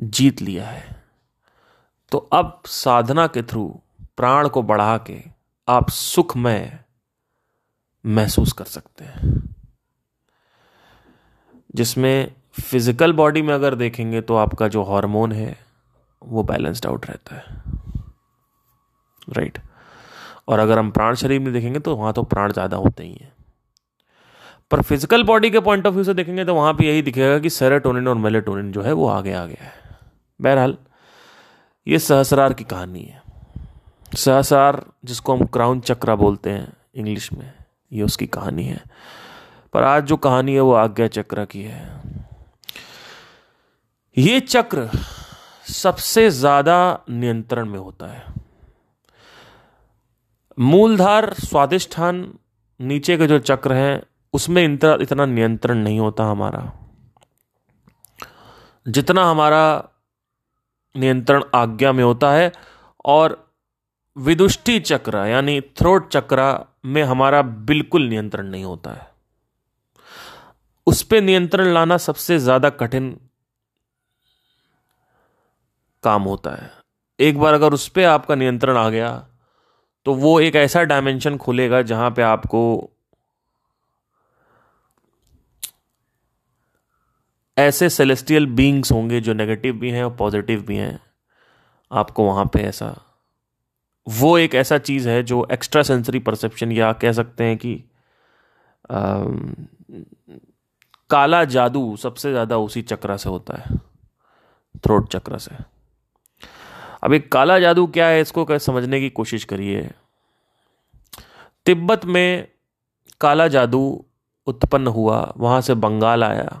जीत 0.00 0.42
लिया 0.42 0.66
है 0.66 1.01
तो 2.12 2.18
अब 2.32 2.60
साधना 2.66 3.26
के 3.26 3.42
थ्रू, 3.42 3.64
प्राण 4.16 4.48
को 4.48 4.62
बढ़ा 4.62 4.96
के 5.00 5.18
आप 5.68 5.90
सुखमय 5.90 6.78
महसूस 8.04 8.52
कर 8.52 8.64
सकते 8.64 9.04
हैं। 9.04 9.40
जिसमें 11.74 12.32
फ़िज़िकल 12.60 13.12
बॉडी 13.12 13.42
में 13.42 13.52
अगर 13.54 13.74
देखेंगे 13.74 14.20
तो 14.20 14.36
आपका 14.36 14.68
जो 14.68 14.82
हार्मोन 14.84 15.32
है, 15.32 15.56
वो 16.22 16.42
बैलेंस्ड 16.42 16.86
आउट 16.86 17.06
रहता 17.06 17.36
है। 17.36 17.60
राइट 19.28 19.58
और 20.48 20.58
अगर 20.58 20.78
हम 20.78 20.90
प्राण 20.90 21.14
शरीर 21.14 21.40
में 21.40 21.52
देखेंगे 21.52 21.78
तो 21.78 21.96
वहाँ 21.96 22.12
तो 22.12 22.22
प्राण 22.24 22.52
ज़्यादा 22.52 22.76
होते 22.76 23.04
ही 23.04 23.12
हैं। 23.12 23.32
पर 24.70 24.82
फ़िज़िकल 24.82 25.22
बॉडी 25.24 25.50
के 25.50 25.60
पॉइंट 25.60 25.86
ऑफ़ 25.86 25.94
व्यू 25.94 26.04
से 26.04 26.14
देखेंगे 26.14 26.44
तो 26.44 26.54
वहाँ 26.54 26.72
पे 26.74 26.86
यही 26.86 27.02
दिखेगा 27.02 27.38
कि 27.38 27.50
सेरेटोनिन 27.50 28.08
और 28.08 28.14
मेलेटोनिन 28.18 28.72
जो 28.72 28.82
है 28.82 28.92
वो 28.92 29.08
आगे 29.08 29.32
आ 29.32 29.44
गया 29.46 29.64
है। 29.64 29.72
बहरहाल 30.40 30.76
ये 31.86 31.98
सहस्रार 31.98 32.52
की 32.52 32.64
कहानी 32.64 33.02
है। 33.02 33.22
सहसार 34.16 34.84
जिसको 35.04 35.36
हम 35.36 35.46
क्राउन 35.46 35.80
चक्रा 35.80 36.14
बोलते 36.14 36.50
हैं 36.50 36.72
इंग्लिश 36.94 37.32
में, 37.32 37.52
ये 37.92 38.02
उसकी 38.02 38.26
कहानी 38.26 38.64
है। 38.64 38.80
पर 39.72 39.82
आज 39.82 40.04
जो 40.04 40.16
कहानी 40.16 40.54
है, 40.54 40.60
वो 40.60 40.72
आज्ञा 40.72 41.06
चक्र 41.08 41.44
की 41.44 41.62
है। 41.62 42.00
ये 44.16 44.40
चक्र 44.40 44.90
सबसे 45.66 46.30
ज़्यादा 46.30 47.04
नियंत्रण 47.10 47.66
में 47.66 47.78
होता 47.78 48.06
है। 48.06 48.24
मूलधार 50.58 51.32
स्वादिष्ठान 51.32 52.34
नीचे 52.80 53.16
के 53.16 53.26
जो 53.26 53.38
चक्र 53.38 53.72
हैं, 53.72 54.02
उसमें 54.34 54.64
इतना 54.64 54.96
इतना 55.00 55.26
नियंत्रण 55.26 55.78
नहीं 55.78 56.00
होता 56.00 56.24
हमारा। 56.24 56.72
जितना 58.86 59.24
हमारा 59.24 59.88
नियंत्रण 60.94 61.42
आज्ञा 61.54 61.92
में 61.92 62.02
होता 62.04 62.32
है 62.32 62.52
और 63.04 63.36
विदुष्टि 64.16 64.78
चक्र, 64.80 65.26
यानी 65.26 65.60
थ्रोट 65.76 66.08
चक्र 66.10 66.42
में 66.86 67.02
हमारा 67.02 67.42
बिल्कुल 67.42 68.02
नियंत्रण 68.02 68.46
नहीं 68.46 68.64
होता 68.64 68.90
है। 68.90 69.10
उस 70.86 71.02
पर 71.02 71.20
नियंत्रण 71.20 71.72
लाना 71.74 71.96
सबसे 71.98 72.38
ज़्यादा 72.38 72.70
कठिन 72.70 73.10
काम 76.04 76.22
होता 76.22 76.50
है। 76.52 76.70
एक 77.18 77.38
बार 77.38 77.54
अगर 77.54 77.72
उस 77.72 77.88
पर 77.88 78.04
आपका 78.04 78.34
नियंत्रण 78.34 78.76
आ 78.76 78.88
गया 78.90 79.10
तो 80.06 80.14
वो 80.14 80.38
एक 80.40 80.56
ऐसा 80.56 80.82
डायमेंशन 80.84 81.36
खुलेगा 81.36 81.82
जहाँ 81.82 82.10
पे 82.10 82.22
आपको 82.22 82.62
ऐसे 87.56 87.88
सेलेस्टियल 87.90 88.46
बींग्स 88.46 88.92
होंगे 88.92 89.20
जो 89.20 89.32
नेगेटिव 89.34 89.74
भी 89.74 89.90
हैं 89.90 90.04
और 90.04 90.14
पॉजिटिव 90.16 90.62
भी 90.62 90.76
हैं 90.76 90.98
आपको 91.90 92.24
वहाँ 92.24 92.44
पे 92.44 92.60
ऐसा 92.60 92.94
वो 94.06 94.36
एक 94.38 94.54
ऐसा 94.54 94.78
चीज़ 94.78 95.08
है 95.08 95.22
जो 95.22 95.46
एक्स्ट्रा 95.52 95.82
सेंसरी 95.82 96.18
परसेप्शन 96.18 96.72
या 96.72 96.92
कह 96.92 97.12
सकते 97.12 97.44
हैं 97.44 97.56
कि 97.56 97.74
आ, 98.90 99.24
काला 101.10 101.44
जादू 101.44 101.96
सबसे 101.96 102.30
ज़्यादा 102.30 102.58
उसी 102.58 102.82
चक्र 102.82 103.16
से 103.16 103.28
होता 103.28 103.56
है 103.56 103.76
थ्रोट 104.84 105.08
चक्र 105.08 105.38
से। 105.38 105.56
अब 107.02 107.12
एक 107.12 107.30
काला 107.32 107.58
जादू 107.58 107.86
क्या 107.86 108.06
है 108.06 108.20
इसको 108.20 108.58
समझने 108.58 109.00
की 109.00 109.10
कोशिश 109.10 109.44
करिए। 109.44 109.90
तिब्बत 111.66 112.04
में 112.04 112.48
काला 113.20 113.48
जादू 113.48 114.04
उत्पन्न 114.46 114.86
हुआ 114.86 115.20
वहाँ 115.36 115.60
से 115.60 115.74
बंगाल 115.74 116.24
आया। 116.24 116.60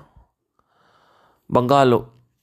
बंगाल 1.52 1.94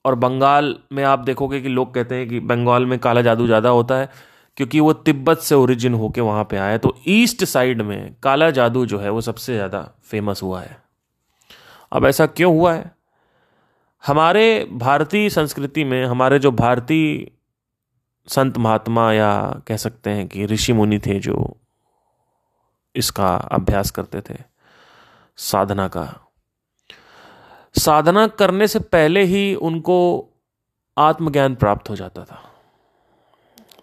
और 0.05 0.15
बंगाल 0.15 0.75
में 0.91 1.03
आप 1.03 1.19
देखोगे 1.19 1.59
कि 1.61 1.69
लोग 1.69 1.93
कहते 1.93 2.15
हैं 2.15 2.27
कि 2.29 2.39
बंगाल 2.41 2.85
में 2.85 2.97
काला 2.99 3.21
जादू 3.21 3.45
ज़्यादा 3.47 3.69
होता 3.69 3.95
है, 3.95 4.09
क्योंकि 4.57 4.79
वो 4.79 4.93
तिब्बत 4.93 5.39
से 5.39 5.55
ओरिजिन 5.55 5.93
होके 5.93 6.21
वहाँ 6.21 6.43
पे 6.43 6.57
आया 6.57 6.77
तो 6.77 6.95
ईस्ट 7.07 7.43
साइड 7.45 7.81
में 7.81 8.13
काला 8.23 8.49
जादू 8.51 8.85
जो 8.85 8.99
है 8.99 9.09
वो 9.09 9.21
सबसे 9.21 9.53
ज़्यादा 9.55 9.81
फ़ेमस 10.03 10.43
हुआ 10.43 10.61
है। 10.61 10.77
अब 11.91 12.05
ऐसा 12.05 12.25
क्यों 12.27 12.53
हुआ 12.53 12.73
है? 12.73 12.91
हमारे 14.03 14.67
भारतीय 14.71 15.29
संस्कृति 15.29 15.83
में, 15.83 16.05
हमारे 16.05 16.39
जो 16.39 16.51
भारतीय 16.51 17.29
संत 18.27 18.57
महात्मा 18.57 19.11
या 19.13 19.61
कह 19.67 19.77
सकते 19.77 20.09
हैं 20.09 20.27
कि 20.27 20.45
ऋषि 20.45 20.73
मुनि 20.73 20.99
थे 20.99 21.19
जो 21.19 21.55
इसका 22.95 23.35
अभ्यास 23.35 23.91
करते 23.91 24.21
थे, 24.21 24.37
साधना 25.37 25.87
का 25.87 26.03
साधना 27.77 28.27
करने 28.27 28.67
से 28.67 28.79
पहले 28.79 29.23
ही 29.23 29.55
उनको 29.55 30.25
आत्मज्ञान 30.97 31.55
प्राप्त 31.55 31.89
हो 31.89 31.95
जाता 31.95 32.23
था। 32.23 32.45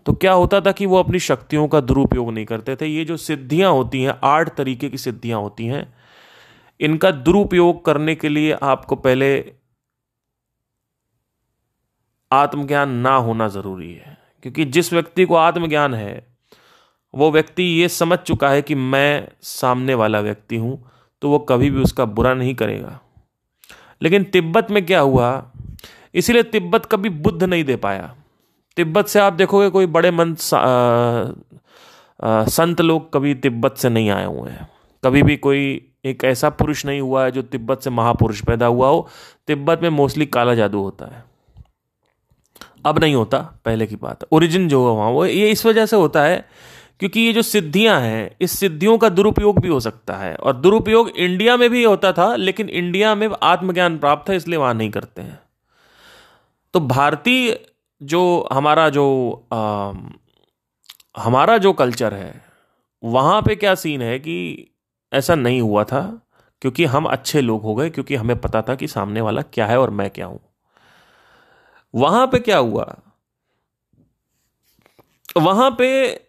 तो 0.06 0.12
क्या 0.12 0.32
होता 0.32 0.60
था 0.60 0.72
कि 0.72 0.86
वो 0.86 0.98
अपनी 0.98 1.18
शक्तियों 1.18 1.68
का 1.68 1.80
दुरुपयोग 1.80 2.30
नहीं 2.32 2.44
करते 2.46 2.76
थे? 2.76 2.86
ये 2.86 3.04
जो 3.04 3.16
सिद्धियाँ 3.16 3.72
होती 3.72 4.02
हैं, 4.02 4.18
आठ 4.24 4.56
तरीके 4.56 4.88
की 4.88 4.98
सिद्धियाँ 4.98 5.40
होती 5.40 5.66
हैं, 5.66 5.94
इनका 6.80 7.10
दुरुपयोग 7.10 7.84
करने 7.84 8.14
के 8.14 8.28
लिए 8.28 8.52
आपको 8.52 8.96
पहले 8.96 9.52
आत्मज्ञान 12.32 12.90
ना 12.90 13.14
होना 13.16 13.48
ज़रूरी 13.48 13.92
है। 13.92 14.18
क्योंकि 14.42 14.64
जिस 14.64 14.92
व्यक्ति 14.92 15.24
को 15.24 15.34
आत्मज्ञान 15.34 15.94
है, 15.94 16.36
वो 17.14 17.30
व्यक्ति 17.30 17.62
ये 17.62 17.88
समझ 17.88 18.18
चुका 18.18 18.48
है 18.48 18.62
कि 18.62 18.74
मैं 18.74 19.28
सामने 19.42 19.94
वाला 19.94 20.20
व्यक्ति 20.20 20.56
हूँ 20.56 20.90
तो 21.22 21.30
वो 21.30 21.38
कभी 21.38 21.70
भी 21.70 21.82
उसका 21.82 22.04
बुरा 22.04 22.34
नहीं 22.34 22.54
करेगा। 22.54 23.00
लेकिन 24.00 24.24
तिब्बत 24.24 24.70
में 24.70 24.84
क्या 24.86 25.00
हुआ? 25.00 25.50
इसीलिए 26.14 26.42
तिब्बत 26.42 26.86
कभी 26.86 27.08
बुद्ध 27.08 27.42
नहीं 27.42 27.64
दे 27.64 27.76
पाया। 27.76 28.14
तिब्बत 28.76 29.06
से 29.06 29.20
आप 29.20 29.32
देखोगे 29.32 29.68
कोई 29.70 29.86
बड़े 29.88 30.10
मंत 30.10 30.38
संत 32.50 32.80
लोग 32.80 33.12
कभी 33.14 33.34
तिब्बत 33.34 33.76
से 33.76 33.88
नहीं 33.88 34.10
आए 34.10 34.24
हुए 34.24 34.50
हैं। 34.50 34.68
कभी 35.02 35.22
भी 35.22 35.36
कोई 35.36 35.60
एक 36.04 36.24
ऐसा 36.24 36.48
पुरुष 36.50 36.84
नहीं 36.86 37.00
हुआ 37.00 37.24
है 37.24 37.30
जो 37.30 37.42
तिब्बत 37.42 37.80
से 37.82 37.90
महापुरुष 37.90 38.40
पैदा 38.40 38.66
हुआ 38.66 38.88
हो। 38.88 39.08
तिब्बत 39.48 39.82
में 39.82 39.88
मोस्टली 39.90 40.26
काला 40.26 40.54
जादू 40.54 40.82
होता 40.82 41.06
है। 41.06 41.24
अब 42.86 42.98
नहीं 42.98 43.14
होता, 43.14 43.38
पहले 43.64 43.86
की 43.86 43.96
बात। 43.96 44.24
ओरिजिन 44.32 44.68
जो 44.68 44.80
हुआ 44.82 44.90
वहाँ, 44.92 45.10
वो 45.10 45.24
ये 45.26 45.50
इस 45.50 45.64
वजह 45.66 45.86
से 45.86 45.96
होता 45.96 46.22
है 46.24 46.44
क्योंकि 47.00 47.20
ये 47.20 47.32
जो 47.32 47.42
सिद्धियाँ 47.42 48.00
हैं 48.00 48.36
इस 48.40 48.58
सिद्धियों 48.58 48.98
का 48.98 49.08
दुरुपयोग 49.08 49.60
भी 49.60 49.68
हो 49.68 49.80
सकता 49.80 50.16
है। 50.16 50.34
और 50.34 50.56
दुरुपयोग 50.56 51.08
इंडिया 51.08 51.56
में 51.56 51.70
भी 51.70 51.84
होता 51.84 52.12
था 52.12 52.36
लेकिन 52.36 52.68
इंडिया 52.68 53.14
में 53.14 53.28
आत्मज्ञान 53.42 53.98
प्राप्त 53.98 54.30
है 54.30 54.36
इसलिए 54.36 54.58
वहाँ 54.58 54.74
नहीं 54.74 54.90
करते 54.90 55.22
हैं। 55.22 55.38
तो 56.74 56.80
भारतीय 56.80 57.66
जो 58.02 58.48
हमारा 58.52 58.88
जो 58.88 59.04
आ, 59.52 59.92
हमारा 61.16 61.58
जो 61.58 61.72
कल्चर 61.72 62.14
है 62.14 62.44
वहाँ 63.02 63.42
पे 63.42 63.56
क्या 63.56 63.74
सीन 63.74 64.02
है 64.02 64.18
कि 64.18 64.70
ऐसा 65.12 65.34
नहीं 65.34 65.60
हुआ 65.60 65.84
था 65.84 66.22
क्योंकि 66.62 66.84
हम 66.84 67.04
अच्छे 67.04 67.40
लोग 67.40 67.62
हो 67.62 67.74
गए 67.74 67.90
क्योंकि 67.90 68.14
हमें 68.14 68.40
पता 68.40 68.62
था 68.62 68.74
कि 68.74 68.88
सामने 68.88 69.20
वाला 69.20 69.42
क्या 69.42 69.66
है 69.66 69.78
और 69.78 69.90
मैं 69.90 70.10
क्या 70.10 70.26
हूँ। 70.26 70.40
वहाँ 71.94 72.26
पे 72.26 72.38
क्या 72.38 72.58
हुआ? 72.58 72.96
वहाँ 75.36 75.70
पे 75.78 76.25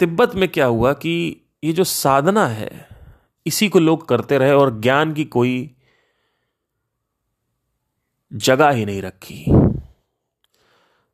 तिब्बत 0.00 0.34
में 0.34 0.48
क्या 0.48 0.66
हुआ 0.66 0.92
कि 0.92 1.42
ये 1.64 1.72
जो 1.72 1.84
साधना 1.84 2.46
है, 2.46 2.88
इसी 3.46 3.68
को 3.68 3.78
लोग 3.78 4.08
करते 4.08 4.38
रहे 4.38 4.52
और 4.52 4.80
ज्ञान 4.80 5.12
की 5.12 5.24
कोई 5.24 5.76
जगह 8.32 8.70
ही 8.70 8.84
नहीं 8.84 9.02
रखी। 9.02 9.44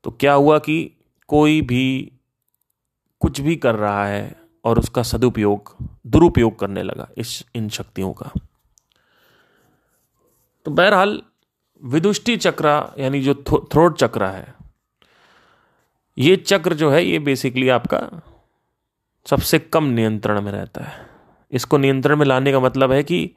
तो 0.05 0.11
क्या 0.11 0.33
हुआ 0.33 0.59
कि 0.59 0.99
कोई 1.29 1.61
भी 1.63 2.13
कुछ 3.21 3.41
भी 3.41 3.57
कर 3.57 3.75
रहा 3.75 4.07
है 4.07 4.41
और 4.65 4.79
उसका 4.79 5.03
सदुपयोग, 5.03 5.77
दुरुपयोग 6.07 6.59
करने 6.59 6.83
लगा 6.83 7.09
इस, 7.19 7.45
इन 7.55 7.69
शक्तियों 7.69 8.13
का। 8.13 8.33
तो 10.67 10.71
बहरहाल, 10.71 11.23
विदुष्टि 11.83 12.37
चक्र 12.37 12.69
यानी 12.99 13.21
जो 13.23 13.35
थ्रोट 13.73 13.99
चक्र 13.99 14.25
है, 14.25 14.55
ये 16.19 16.37
चक्र 16.37 16.75
जो 16.75 16.91
है, 16.91 17.05
ये 17.05 17.19
बेसिकली 17.19 17.69
आपका 17.69 17.99
सबसे 19.27 19.59
कम 19.59 19.85
नियंत्रण 19.87 20.41
में 20.41 20.51
रहता 20.53 20.85
है। 20.85 21.07
इसको 21.53 21.79
नियंत्रण 21.79 22.17
में 22.17 22.27
लाने 22.27 22.53
का 22.53 22.61
मतलब 22.61 22.93
है 22.93 23.03
कि 23.03 23.31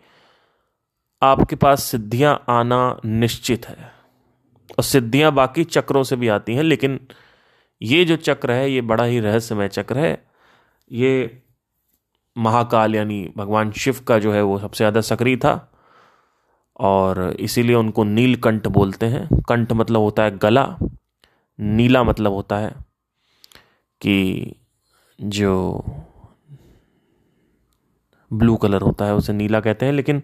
आपके 1.22 1.56
पास 1.56 1.84
सिद्धियाँ 1.84 2.44
आना 2.50 3.00
निश्चित 3.06 3.66
है 3.68 3.92
और 4.70 4.84
सिद्धियाँ 4.84 5.32
बाकी 5.34 5.64
चक्रों 5.66 6.04
से 6.04 6.16
भी 6.16 6.28
आती 6.30 6.56
हैं, 6.56 6.64
लेकिन 6.64 7.00
ये 7.82 8.04
जो 8.06 8.16
चक्र 8.18 8.52
है, 8.52 8.72
ये 8.72 8.82
बड़ा 8.84 9.04
ही 9.04 9.20
रहस्यमय 9.20 9.68
चक्र 9.70 9.98
है। 9.98 10.26
ये 10.92 11.42
महाकाल 12.36 12.96
यानी 12.96 13.28
भगवान 13.38 13.72
शिव 13.74 14.00
का 14.08 14.20
जो 14.20 14.34
है, 14.34 14.42
वो 14.42 14.60
सबसे 14.60 14.78
ज़्यादा 14.78 15.02
सक्रिय 15.04 15.38
था 15.38 15.72
और 16.80 17.22
इसीलिए 17.40 17.76
उनको 17.76 18.04
नीलकंठ 18.04 18.68
बोलते 18.70 19.06
हैं। 19.06 19.28
कंठ 19.42 19.72
मतलब 19.74 20.02
होता 20.02 20.24
है 20.24 20.38
गला, 20.38 20.66
नीला 21.60 22.04
मतलब 22.04 22.32
होता 22.32 22.58
है 22.58 22.74
कि 24.02 24.56
जो 25.20 25.84
ब्लू 28.32 28.56
कलर 28.56 28.82
होता 28.82 29.06
है 29.06 29.14
उसे 29.16 29.34
नीला 29.34 29.60
कहते 29.60 29.86
हैं 29.86 29.94
लेकिन 29.94 30.22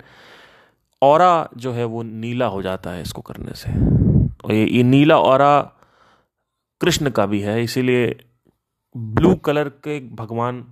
और 1.02 1.22
जो 1.58 1.72
है 1.74 1.86
वो 1.86 2.04
नीला 2.04 2.46
हो 2.46 2.62
जाता 2.62 2.92
है 2.92 3.02
इसको 3.02 3.22
करने 3.22 3.54
से। 3.56 3.72
और 4.46 4.54
ये, 4.54 4.66
ये 4.66 4.84
नीला 4.84 5.18
और 5.18 5.42
कृष्ण 6.82 7.10
का 7.10 7.26
भी 7.26 7.42
है 7.42 7.64
इसीलिए 7.64 8.16
ब्लू 8.96 9.36
कलर 9.36 9.70
के 9.70 10.00
भगवान 10.16 10.66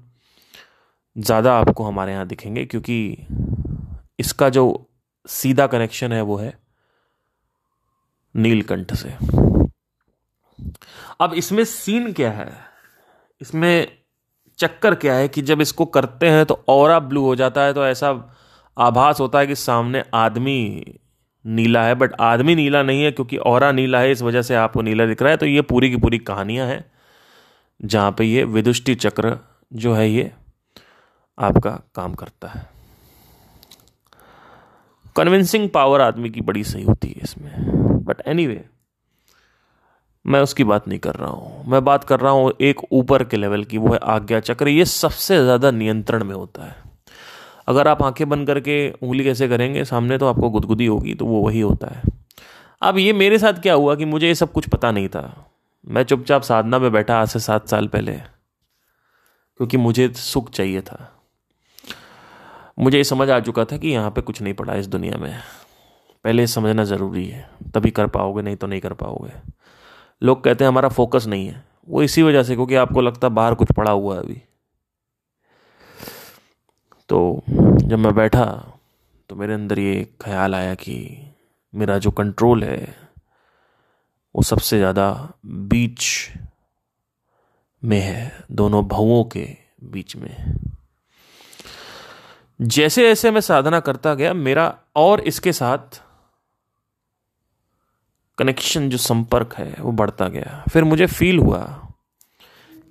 ज़्यादा 1.16 1.58
आपको 1.60 1.84
हमारे 1.84 2.12
यहाँ 2.12 2.28
दिखेंगे 2.28 2.66
क्योंकि 2.66 3.28
इसका 4.20 4.50
जो 4.50 4.66
सीधा 5.26 5.68
कनेक्शन 5.68 6.12
है 6.12 6.22
वो 6.22 6.38
है 6.38 6.54
नीलकंठ 8.36 8.94
से। 8.94 9.10
अब 11.22 11.34
इसमें 11.34 11.64
सीन 11.66 12.12
क्या 12.14 12.32
है? 12.32 12.52
इसमें 13.42 13.99
चक्कर 14.60 14.96
क्या 14.96 15.14
है 15.14 15.28
कि 15.28 15.42
जब 15.42 15.62
इसको 15.62 15.86
करते 15.86 16.30
हैं 16.30 16.46
तो 16.46 16.64
और 16.68 17.00
ब्लू 17.00 17.24
हो 17.24 17.36
जाता 17.36 17.62
है 17.62 17.74
तो 17.74 17.86
ऐसा 17.86 18.10
आभास 18.78 19.20
होता 19.20 19.40
है 19.40 19.48
कि 19.48 19.56
सामने 19.56 20.04
आदमी 20.14 20.86
नीला 21.46 21.84
है। 21.84 21.96
बट 21.96 22.14
आदमी 22.22 22.56
नीला 22.56 22.84
नहीं 22.84 23.04
है 23.04 23.12
क्योंकि 23.12 23.38
और 23.38 23.74
नीला 23.74 24.00
है 24.00 24.12
इस 24.12 24.22
वजह 24.22 24.42
से 24.42 24.56
आपको 24.56 24.82
नीला 24.82 25.06
दिख 25.06 25.22
रहा 25.22 25.32
है। 25.32 25.38
तो 25.38 25.46
ये 25.46 25.62
पूरी 25.62 25.90
की 25.90 25.98
पूरी 25.98 26.18
कहानियाँ 26.18 26.68
हैं 26.68 26.84
जहाँ 27.82 28.12
पे 28.12 28.26
ये 28.26 28.44
विदुष्टि 28.44 28.96
चक्र 28.96 29.38
जो 29.74 29.94
है 29.94 30.10
ये 30.10 30.32
आपका 31.38 31.72
काम 31.96 32.14
करता 32.14 32.48
है। 32.48 32.70
कन्विंसिंग 35.16 35.70
पावर 35.70 36.02
आदमी 36.02 36.30
की 36.30 36.42
बड़ी 36.42 36.64
सही 36.64 36.84
होती 36.84 37.08
है 37.08 37.22
इसमें। 37.24 37.52
बट 38.04 38.22
एनी 38.28 38.46
anyway, 38.46 38.64
मैं 40.26 40.40
उसकी 40.42 40.64
बात 40.64 40.88
नहीं 40.88 41.00
कर 41.00 41.16
रहा 41.16 41.30
हूँ। 41.30 41.64
मैं 41.68 41.84
बात 41.86 42.04
कर 42.04 42.20
रहा 42.20 42.32
हूँ 42.32 42.52
एक 42.62 42.82
ऊपर 42.92 43.24
के 43.24 43.38
लेवल 43.38 43.64
की, 43.64 43.78
वो 43.78 43.94
है 43.94 44.00
आज्ञा 44.06 44.40
चक्र। 44.42 44.68
ये 44.68 44.86
सबसे 44.86 45.44
ज़्यादा 45.44 45.72
नियंत्रण 45.72 46.24
में 46.24 46.34
होता 46.36 46.64
है। 46.64 46.76
अगर 47.68 47.88
आप 47.88 48.02
आँखें 48.04 48.28
बंद 48.30 48.48
करके 48.48 48.90
उंगली 48.94 49.24
कैसे 49.24 49.48
करेंगे, 49.48 49.84
सामने 49.86 50.18
तो 50.18 50.28
आपको 50.28 50.50
गुदगुदी 50.50 50.86
होगी 50.86 51.14
तो 51.14 51.26
वो 51.26 51.42
वही 51.42 51.60
होता 51.62 51.88
है। 51.88 52.04
अब 52.82 52.98
ये 52.98 53.14
मेरे 53.14 53.38
साथ 53.40 53.62
क्या 53.62 53.74
हुआ 53.74 53.96
कि 53.96 54.06
मुझे 54.06 54.28
ये 54.28 54.36
सब 54.36 54.52
कुछ 54.52 54.68
पता 54.68 54.92
नहीं 54.92 55.08
था। 55.08 55.52
मैं 55.88 56.04
चुपचाप 56.04 56.42
साधना 56.42 56.80
में 56.80 56.92
बैठा 56.92 57.20
आज 57.22 57.28
से 57.28 57.40
सात 57.40 57.68
साल 57.68 57.88
पहले, 57.88 58.12
क्योंकि 59.60 59.78
मुझे 59.78 60.08
सुख 60.10 60.50
चाहिए 60.50 60.82
था। 60.82 60.98
मुझे 62.80 62.98
ये 62.98 63.04
समझ 63.04 63.30
आ 63.30 63.40
चुका 63.40 63.66
था 63.66 63.78
कि 63.78 63.90
यहाँ 63.90 64.12
पे 64.12 64.22
कुछ 64.22 64.42
नहीं 64.42 64.54
पड़ा 64.54 64.76
इस 64.76 64.88
दुनिया 64.88 65.18
में। 65.18 65.34
पहले 66.26 66.46
समझना 66.48 66.84
ज़रूरी 66.84 67.26
है। 67.26 67.50
तभी 67.74 67.92
कर 67.92 68.08
पाओगे, 68.08 68.42
नहीं 68.42 68.56
तो 68.56 68.68
नहीं 68.68 68.82
कर 68.82 68.94
पाओगे। 68.94 69.32
लोग 70.22 70.44
कहते 70.44 70.64
हैं 70.64 70.70
हमारा 70.70 70.90
फोकस 70.90 71.26
नहीं 71.28 71.48
है। 71.48 71.64
वो 71.88 72.04
इसी 72.04 72.24
वजह 72.24 72.44
से, 72.44 72.56
क्योंकि 72.56 72.76
आपको 72.76 73.02
लगता 73.02 73.30
बाहर 73.30 73.54
कुछ 73.54 73.72
पड़ा 73.72 73.92
हुआ 73.92 74.16
है 74.16 74.22
अभी। 74.22 74.42
तो 77.10 77.44
जब 77.50 78.00
मैं 78.00 78.14
बैठा 78.16 78.46
तो 79.30 79.36
मेरे 79.36 79.54
अंदर 79.54 79.80
ये 79.80 80.04
ख्याल 80.22 80.56
आया 80.56 80.74
कि 80.76 80.96
मेरा 81.74 81.98
जो 81.98 82.12
कंट्रोल 82.12 82.64
है, 82.64 82.96
वो 84.36 84.44
सबसे 84.44 84.78
ज़्यादा 84.78 85.08
बीच 85.46 86.06
में 87.84 88.00
है, 88.00 88.46
दोनों 88.52 88.84
भवों 88.88 89.24
के 89.26 89.48
बीच 89.84 90.16
में। 90.16 90.56
जैसे 92.60 93.02
जैसे 93.02 93.32
मैं 93.32 93.42
साधना 93.42 93.80
करता 93.80 94.14
गया, 94.14 94.34
मेरा 94.34 94.74
और 94.96 95.22
इसके 95.22 95.54
साथ 95.54 96.02
कनेक्शन 98.40 98.90
जो 98.90 98.98
संपर्क 99.00 99.54
है 99.54 99.74
वो 99.80 99.92
बढ़ता 99.94 100.28
गया। 100.28 100.64
फिर 100.72 100.84
मुझे 100.84 101.06
फील 101.08 101.40
हुआ 101.40 101.60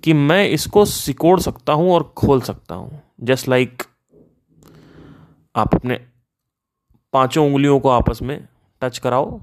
कि 0.03 0.13
मैं 0.13 0.47
इसको 0.49 0.85
सिकोड़ 0.85 1.39
सकता 1.39 1.73
हूँ 1.73 1.91
और 1.93 2.03
खोल 2.17 2.41
सकता 2.41 2.75
हूँ। 2.75 3.01
जस्ट 3.21 3.47
लाइक 3.49 3.83
आप 5.55 5.75
अपने 5.75 5.99
पाँचों 7.13 7.45
उंगलियों 7.45 7.79
को 7.79 7.89
आपस 7.89 8.21
में 8.21 8.39
टच 8.81 8.97
कराओ 8.97 9.39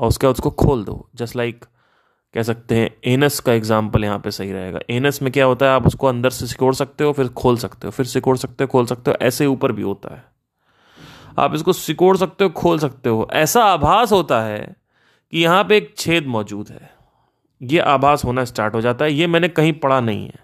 और 0.00 0.08
उसके 0.08 0.26
बाद 0.26 0.34
उसको 0.34 0.50
खोल 0.52 0.84
दो। 0.84 1.08
जस्ट 1.14 1.36
लाइक 1.36 1.54
like, 1.54 1.68
कह 2.34 2.42
सकते 2.42 2.76
हैं 2.76 2.90
एनस 3.04 3.38
का 3.40 3.52
एग्ज़ाम्पल 3.52 4.04
यहाँ 4.04 4.18
पे 4.18 4.30
सही 4.30 4.52
रहेगा। 4.52 4.78
एनस 4.90 5.20
में 5.22 5.30
क्या 5.32 5.44
होता 5.44 5.66
है 5.66 5.72
आप 5.72 5.86
उसको 5.86 6.06
अंदर 6.06 6.30
से 6.30 6.46
सिकोड़ 6.46 6.74
सकते 6.74 7.04
हो 7.04 7.12
फिर 7.12 7.28
खोल 7.30 7.56
सकते 7.56 7.86
हो 7.86 7.90
फिर 7.90 8.06
सिकोड़ 8.06 8.36
सकते 8.36 8.64
हो 8.64 8.68
खोल 8.68 8.86
सकते 8.86 9.10
हो 9.10 9.16
ऐसे 9.22 9.46
ऊपर 9.46 9.72
भी 9.72 9.82
होता 9.82 10.14
है। 10.14 10.24
आप 11.38 11.54
इसको 11.54 11.72
सिकोड़ 11.72 12.16
सकते 12.16 12.44
हो 12.44 12.50
खोल 12.52 12.78
सकते 12.78 13.08
हो। 13.08 13.28
ऐसा 13.32 13.64
आभास 13.64 14.12
होता 14.12 14.40
है 14.42 14.76
कि 15.34 15.40
यहाँ 15.40 15.62
पे 15.64 15.76
एक 15.76 15.94
छेद 15.98 16.26
मौजूद 16.26 16.68
है। 16.68 16.90
ये 17.60 17.78
आभास 17.78 18.24
होना 18.24 18.44
स्टार्ट 18.44 18.74
हो 18.74 18.80
जाता 18.80 19.04
है। 19.04 19.12
ये 19.12 19.26
मैंने 19.26 19.48
कहीं 19.48 19.72
पढ़ा 19.72 19.98
नहीं 20.00 20.26
है। 20.26 20.42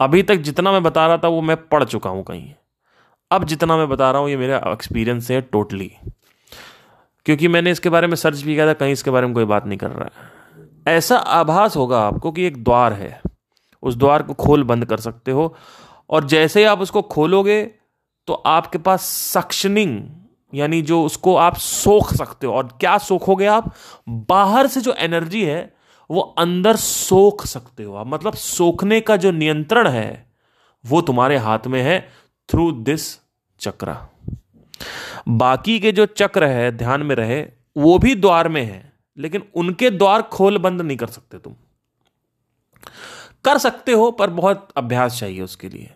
अभी 0.00 0.22
तक 0.22 0.36
जितना 0.36 0.72
मैं 0.72 0.82
बता 0.82 1.06
रहा 1.06 1.18
था, 1.18 1.28
वो 1.28 1.40
मैं 1.40 1.56
पढ़ 1.68 1.84
चुका 1.84 2.10
हूँ 2.10 2.22
कहीं। 2.24 2.52
अब 3.30 3.44
जितना 3.44 3.76
मैं 3.76 3.88
बता 3.88 4.10
रहा 4.10 4.20
हूँ, 4.20 4.30
ये 4.30 4.36
मेरा 4.36 4.60
एक्सपीरियंस 4.66 5.30
है 5.30 5.40
टोटली 5.40 5.90
क्योंकि 7.26 7.48
मैंने 7.48 7.70
इसके 7.70 7.88
बारे 7.88 8.06
में 8.06 8.16
सर्च 8.16 8.42
भी 8.42 8.54
किया 8.54 8.66
था, 8.66 8.72
कहीं 8.72 8.92
इसके 8.92 9.10
बारे 9.10 9.26
में 9.26 9.34
कोई 9.34 9.44
बात 9.44 9.66
नहीं 9.66 9.78
कर 9.78 9.90
रहा। 9.90 10.10
है 10.88 10.96
ऐसा 10.96 11.16
आभास 11.16 11.76
होगा 11.76 12.00
आपको 12.00 12.32
कि 12.32 12.46
एक 12.46 12.62
द्वार 12.64 12.92
है। 12.92 13.20
उस 13.82 13.96
द्वार 13.96 14.22
को 14.22 14.34
खोल 14.34 14.64
बंद 14.64 14.84
कर 14.84 15.00
सकते 15.00 15.30
हो। 15.30 15.54
और 16.10 16.24
जैसे 16.24 16.60
ही 16.60 16.66
आप 16.66 16.80
उसको 16.80 17.02
खोलोगे 17.02 17.62
तो 18.28 18.32
आपके 18.32 18.78
पास 18.78 19.02
सक्शनिंग 19.34 20.00
यानी 20.54 20.82
जो 20.82 21.04
उसको 21.04 21.36
आप 21.36 21.56
सोख 21.56 22.14
सकते 22.14 22.46
हो। 22.46 22.54
और 22.54 22.66
क्या 22.80 22.98
सोखोगे 22.98 23.46
आप? 23.46 23.74
बाहर 24.08 24.66
से 24.66 24.80
जो 24.80 24.92
एनर्जी 24.92 25.44
है, 25.44 25.74
वो 26.10 26.20
अंदर 26.20 26.76
सोख 26.76 27.46
सकते 27.46 27.82
हो 27.82 27.94
आप। 27.94 28.06
मतलब 28.06 28.34
सोखने 28.34 29.00
का 29.00 29.16
जो 29.16 29.30
नियंत्रण 29.30 29.88
है, 29.88 30.32
वो 30.86 31.00
तुम्हारे 31.00 31.36
हाथ 31.36 31.58
में 31.66 31.82
है 31.82 32.08
थ्रू 32.48 32.72
दिस 32.72 33.18
चक्र। 33.60 33.96
बाकी 35.28 35.80
के 35.80 35.92
जो 35.92 36.06
चक्र 36.06 36.44
है, 36.44 36.76
ध्यान 36.76 37.02
में 37.02 37.16
रहे, 37.16 37.46
वो 37.76 37.98
भी 37.98 38.14
द्वार 38.14 38.48
में 38.48 38.64
है, 38.64 38.92
लेकिन 39.18 39.42
उनके 39.54 39.90
द्वार 39.90 40.22
खोल 40.22 40.58
बंद 40.58 40.80
नहीं 40.80 40.96
कर 40.96 41.06
सकते 41.06 41.38
तुम। 41.38 41.54
कर 43.44 43.58
सकते 43.58 43.92
हो, 43.92 44.10
पर 44.10 44.30
बहुत 44.30 44.68
अभ्यास 44.76 45.20
चाहिए 45.20 45.40
उसके 45.40 45.68
लिए। 45.68 45.90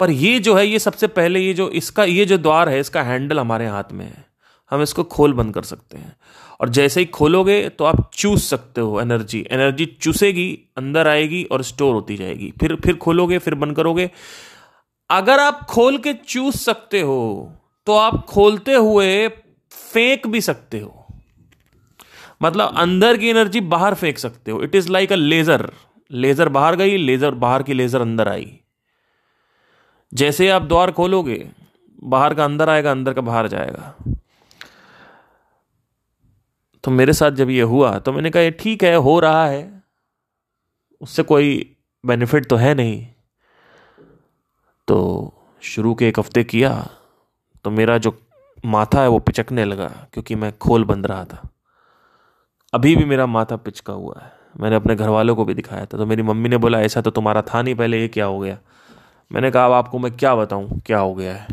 पर 0.00 0.10
ये 0.10 0.38
जो 0.38 0.54
है, 0.54 0.66
ये 0.66 0.78
सबसे 0.78 1.06
पहले 1.06 1.40
ये 1.40 1.54
जो 1.54 1.68
इसका, 1.70 2.04
ये 2.04 2.24
जो 2.24 2.38
द्वार 2.38 2.68
है, 2.68 2.80
इसका 2.80 3.02
हैंडल 3.02 3.40
हमारे 3.40 3.66
हाथ 3.66 3.92
में 3.92 4.04
है। 4.04 4.24
हम 4.70 4.82
इसको 4.82 5.02
खोल 5.04 5.32
बंद 5.32 5.54
कर 5.54 5.62
सकते 5.62 5.98
हैं। 5.98 6.16
और 6.60 6.68
जैसे 6.68 7.00
ही 7.00 7.06
खोलोगे 7.06 7.68
तो 7.68 7.84
आप 7.84 8.10
चूस 8.14 8.48
सकते 8.50 8.80
हो 8.80 9.00
एनर्जी। 9.00 9.44
एनर्जी 9.50 9.86
चूसेगी, 10.00 10.58
अंदर 10.76 11.08
आएगी 11.08 11.42
और 11.44 11.62
स्टोर 11.62 11.94
होती 11.94 12.16
जाएगी। 12.16 12.52
फिर 12.60 12.74
फिर 12.76 12.96
खोलोगे, 12.96 13.38
फिर 13.38 13.54
बंद 13.54 13.76
करोगे। 13.76 14.10
अगर 15.10 15.40
आप 15.40 15.60
खोल 15.64 15.98
के 15.98 16.12
चूस 16.14 16.64
सकते 16.64 17.00
हो 17.00 17.52
तो 17.86 17.96
आप 17.96 18.24
खोलते 18.26 18.72
हुए 18.72 19.28
फेंक 19.28 20.26
भी 20.26 20.40
सकते 20.40 20.78
हो। 20.78 21.06
मतलब 22.42 22.74
अंदर 22.76 23.16
की 23.16 23.28
एनर्जी 23.28 23.60
बाहर 23.62 23.94
फेंक 23.94 24.18
सकते 24.18 24.50
हो। 24.50 24.62
It 24.62 24.74
is 24.74 24.90
like 24.90 25.12
a 25.12 25.16
laser 25.16 25.70
laser 26.10 26.48
बाहर 26.48 26.76
गई 26.76 26.96
लेजर 26.96 27.30
बाहर 27.36 27.62
की 27.62 27.74
लेजर 27.74 28.00
अंदर 28.00 28.28
आई। 28.28 28.58
जैसे 30.12 30.48
आप 30.50 30.62
द्वार 30.62 30.90
खोलोगे, 30.92 31.48
बाहर 32.04 32.34
का 32.34 32.44
अंदर 32.44 32.68
आएगा, 32.68 32.90
अंदर 32.90 33.12
का 33.12 33.20
बाहर 33.20 33.48
जाएगा। 33.48 33.94
तो 36.84 36.90
मेरे 36.90 37.12
साथ 37.12 37.30
जब 37.32 37.50
ये 37.50 37.62
हुआ 37.62 37.98
तो 37.98 38.12
मैंने 38.12 38.30
कहा, 38.30 38.42
ये 38.42 38.50
ठीक 38.52 38.84
है, 38.84 38.94
हो 38.96 39.18
रहा 39.20 39.46
है। 39.46 39.82
उससे 41.00 41.22
कोई 41.22 41.76
बेनिफिट 42.04 42.48
तो 42.48 42.56
है 42.56 42.74
नहीं। 42.74 43.06
तो 44.88 45.32
शुरू 45.62 45.94
के 45.94 46.08
एक 46.08 46.18
हफ़्ते 46.18 46.44
किया 46.44 46.70
तो 47.64 47.70
मेरा 47.70 47.98
जो 47.98 48.16
माथा 48.64 49.02
है, 49.02 49.08
वो 49.08 49.18
पिचकने 49.18 49.64
लगा, 49.64 49.86
क्योंकि 50.12 50.34
मैं 50.34 50.52
खोल 50.58 50.84
बंद 50.84 51.06
रहा 51.06 51.24
था। 51.24 51.48
अभी 52.72 52.94
भी 52.96 53.04
मेरा 53.04 53.26
माथा 53.26 53.56
पिचका 53.56 53.92
हुआ 53.92 54.20
है। 54.22 54.32
मैंने 54.60 54.76
अपने 54.76 54.94
घर 54.96 55.08
वालों 55.08 55.34
को 55.36 55.44
भी 55.44 55.54
दिखाया 55.54 55.82
था। 55.82 55.98
तो 55.98 56.06
मेरी 56.06 56.22
मम्मी 56.22 56.48
ने 56.48 56.56
बोला, 56.58 56.80
ऐसा 56.80 57.00
तो 57.00 57.10
तुम्हारा 57.10 57.42
था 57.44 57.62
नहीं 57.62 57.74
पहले, 57.74 58.00
ये 58.00 58.08
क्या 58.08 58.24
हो 58.24 58.38
गया? 58.38 58.58
मैंने 59.32 59.50
कहा, 59.50 59.66
अब 59.66 59.72
आपको 59.72 59.98
मैं 59.98 60.16
क्या 60.16 60.36
बताऊँ? 60.36 60.80
क्या 60.80 60.98
हो 60.98 61.14
गया 61.14 61.34
है? 61.34 61.46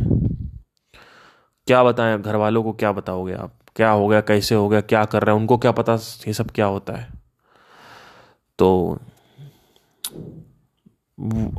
क्या 1.68 1.84
बताएँ? 1.84 2.22
घर 2.22 2.36
वालों 2.36 2.64
को 2.64 2.74
क्या 2.74 2.92
बताओगे 2.92 3.34
आप? 3.34 3.54
क्या 3.76 3.90
हो 3.90 4.08
गया? 4.08 4.22
कैसे 4.22 4.56
हो 4.56 4.70
गया? 4.70 4.82
क्या 4.82 5.06
कर 5.06 5.24
रहे 5.24 5.36
हैं? 5.36 5.42
उनको 5.42 5.58
क्या 5.58 5.72
पता 5.72 5.94
ये 6.28 6.34
सब 6.34 6.52
क्या 6.52 6.66
होता 6.66 6.94
है? 6.94 7.10
तो 8.60 9.00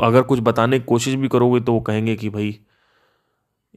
अगर 0.03 0.23
कुछ 0.23 0.41
बताने 0.41 0.79
की 0.79 0.85
कोशिश 0.85 1.15
भी 1.15 1.29
करोगे 1.29 1.61
तो 1.61 1.73
वो 1.73 1.81
कहेंगे 1.81 2.17
कि, 2.17 2.31
भाई, 2.31 2.61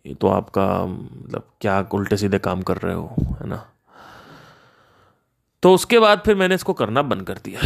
ये 0.06 0.14
तो 0.14 0.28
आपका 0.28 0.86
मतलब 0.86 1.44
क्या 1.62 1.90
उल्टे 1.94 2.18
सीधे 2.18 2.40
काम 2.40 2.62
कर 2.62 2.78
रहे 2.78 2.96
हो, 2.96 3.16
है 3.42 3.48
ना? 3.48 3.68
तो 5.64 5.74
उसके 5.74 6.00
बाद 6.00 6.22
फिर 6.26 6.36
मैंने 6.36 6.56
इसको 6.56 6.74
करना 6.74 7.02
बंद 7.02 7.28
कर 7.28 7.38
दिया। 7.38 7.62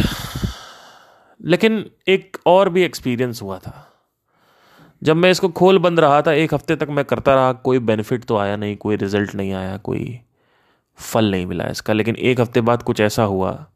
लेकिन 1.44 1.90
एक 2.08 2.36
और 2.46 2.68
भी 2.68 2.82
एक्सपीरियंस 2.82 3.42
हुआ 3.42 3.58
था। 3.58 3.91
जब 5.02 5.16
मैं 5.16 5.30
इसको 5.30 5.48
खोल 5.48 5.78
बंद 5.78 6.00
रहा 6.00 6.22
था, 6.22 6.32
एक 6.32 6.54
हफ़्ते 6.54 6.76
तक 6.76 6.88
मैं 6.88 7.04
करता 7.04 7.34
रहा, 7.34 7.52
कोई 7.52 7.78
बेनिफिट 7.78 8.24
तो 8.24 8.36
आया 8.36 8.56
नहीं, 8.56 8.76
कोई 8.76 8.96
रिज़ल्ट 8.96 9.34
नहीं 9.34 9.52
आया, 9.52 9.76
कोई 9.76 10.20
फल 10.98 11.30
नहीं 11.30 11.46
मिला 11.46 11.64
इसका। 11.64 11.92
लेकिन 11.92 12.16
एक 12.16 12.40
हफ़्ते 12.40 12.60
बाद 12.60 12.82
कुछ 12.82 13.00
ऐसा 13.00 13.22
हुआ, 13.22 13.66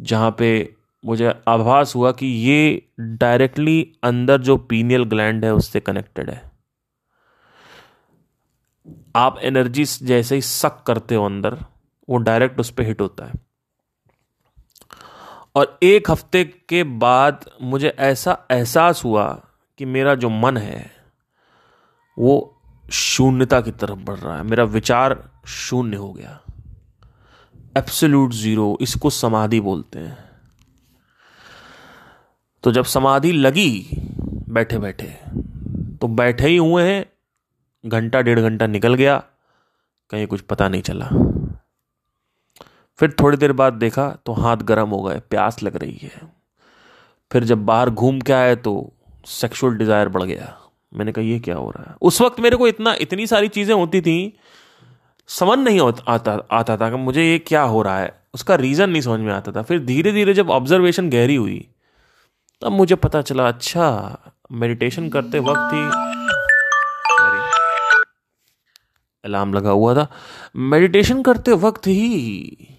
जहाँ 0.00 0.34
पे 0.38 0.74
मुझे 1.04 1.34
आभास 1.48 1.94
हुआ 1.96 2.12
कि 2.12 2.26
ये 2.26 2.88
डायरेक्टली 3.00 3.92
अंदर 4.04 4.40
जो 4.40 4.56
पीनियल 4.56 5.04
ग्लैंड 5.04 5.44
है, 5.44 5.54
उससे 5.54 5.80
कनेक्टेड 5.80 6.30
है। 6.30 6.50
आप 9.16 9.38
एनर्जी 9.42 9.84
जैसे 9.84 10.34
ही 10.34 10.40
सक 10.40 10.82
करते 10.86 11.14
हो 11.14 11.24
अंदर, 11.26 11.58
वो 12.08 12.16
डायरेक्ट 12.16 12.60
उस 12.60 12.70
पर 12.70 12.82
हिट 12.82 13.00
होता 13.00 13.24
है। 13.24 13.32
और 15.56 15.78
एक 15.82 16.10
हफ़्ते 16.10 16.44
के 16.44 16.82
बाद 16.84 17.44
मुझे 17.62 17.88
ऐसा 17.88 18.38
एहसास 18.50 19.04
हुआ 19.04 19.42
कि 19.80 19.86
मेरा 19.86 20.14
जो 20.14 20.28
मन 20.28 20.56
है, 20.56 20.90
वो 22.18 22.56
शून्यता 22.92 23.60
की 23.60 23.70
तरफ़ 23.70 23.98
बढ़ 23.98 24.18
रहा 24.18 24.36
है। 24.36 24.42
मेरा 24.42 24.64
विचार 24.64 25.30
शून्य 25.46 25.96
हो 25.96 26.12
गया। 26.12 26.40
एब्सोल्यूट 27.76 28.32
ज़ीरो 28.32 28.78
इसको 28.80 29.10
समाधि 29.10 29.60
बोलते 29.60 29.98
हैं। 29.98 30.18
तो 32.64 32.72
जब 32.72 32.84
समाधि 32.84 33.32
लगी 33.32 33.88
बैठे 34.48 34.78
बैठे 34.78 35.16
तो 35.96 36.08
बैठे 36.08 36.48
ही 36.48 36.56
हुए 36.56 36.82
हैं, 36.82 37.06
घंटा, 37.86 38.20
डेढ़ 38.20 38.40
घंटा 38.40 38.66
निकल 38.66 38.94
गया, 38.94 39.18
कहीं 40.10 40.26
कुछ 40.26 40.40
पता 40.40 40.68
नहीं 40.68 40.82
चला। 40.82 41.08
फिर 42.98 43.16
थोड़ी 43.20 43.36
देर 43.36 43.52
बाद 43.52 43.72
देखा 43.72 44.08
तो 44.26 44.32
हाथ 44.32 44.56
गर्म 44.56 44.88
हो 44.88 45.02
गए, 45.02 45.20
प्यास 45.20 45.62
लग 45.62 45.76
रही 45.76 45.98
है। 46.02 46.32
फिर 47.32 47.44
जब 47.44 47.64
बाहर 47.66 47.90
घूम 47.90 48.20
के 48.20 48.32
आए 48.32 48.56
तो 48.56 48.92
सेक्सुअल 49.26 49.74
डिज़ायर 49.74 50.08
बढ़ 50.08 50.22
गया। 50.22 50.56
मैंने 50.94 51.12
कहा, 51.12 51.24
ये 51.24 51.38
क्या 51.38 51.56
हो 51.56 51.70
रहा 51.70 51.90
है? 51.90 51.96
उस 52.02 52.20
वक्त 52.20 52.40
मेरे 52.40 52.56
को 52.56 52.68
इतना, 52.68 52.94
इतनी 53.00 53.26
सारी 53.26 53.48
चीज़ें 53.48 53.74
होती 53.74 54.00
थी, 54.00 54.38
समझ 55.28 55.58
नहीं 55.58 55.80
आता 56.08 56.32
आता 56.50 56.76
था 56.76 56.90
कि 56.90 56.96
मुझे 56.96 57.24
ये 57.24 57.38
क्या 57.38 57.62
हो 57.62 57.82
रहा 57.82 57.98
है। 57.98 58.18
उसका 58.34 58.54
रीजन 58.54 58.90
नहीं 58.90 59.02
समझ 59.02 59.20
में 59.20 59.32
आता 59.32 59.52
था। 59.52 59.62
फिर 59.62 59.84
धीरे 59.84 60.12
धीरे 60.12 60.34
जब 60.34 60.50
ऑब्जर्वेशन 60.50 61.10
गहरी 61.10 61.36
हुई, 61.36 61.68
तब 62.62 62.72
मुझे 62.72 62.94
पता 62.94 63.22
चला 63.22 63.48
अच्छा 63.48 63.86
मेडिटेशन 64.52 65.08
करते 65.08 65.38
वक्त 65.38 65.74
ही 65.74 66.08
अलार्म 69.24 69.54
लगा 69.54 69.70
हुआ 69.70 69.94
था। 69.94 70.06
मेडिटेशन 70.56 71.22
करते 71.22 71.52
वक्त 71.52 71.86
ही 71.86 72.76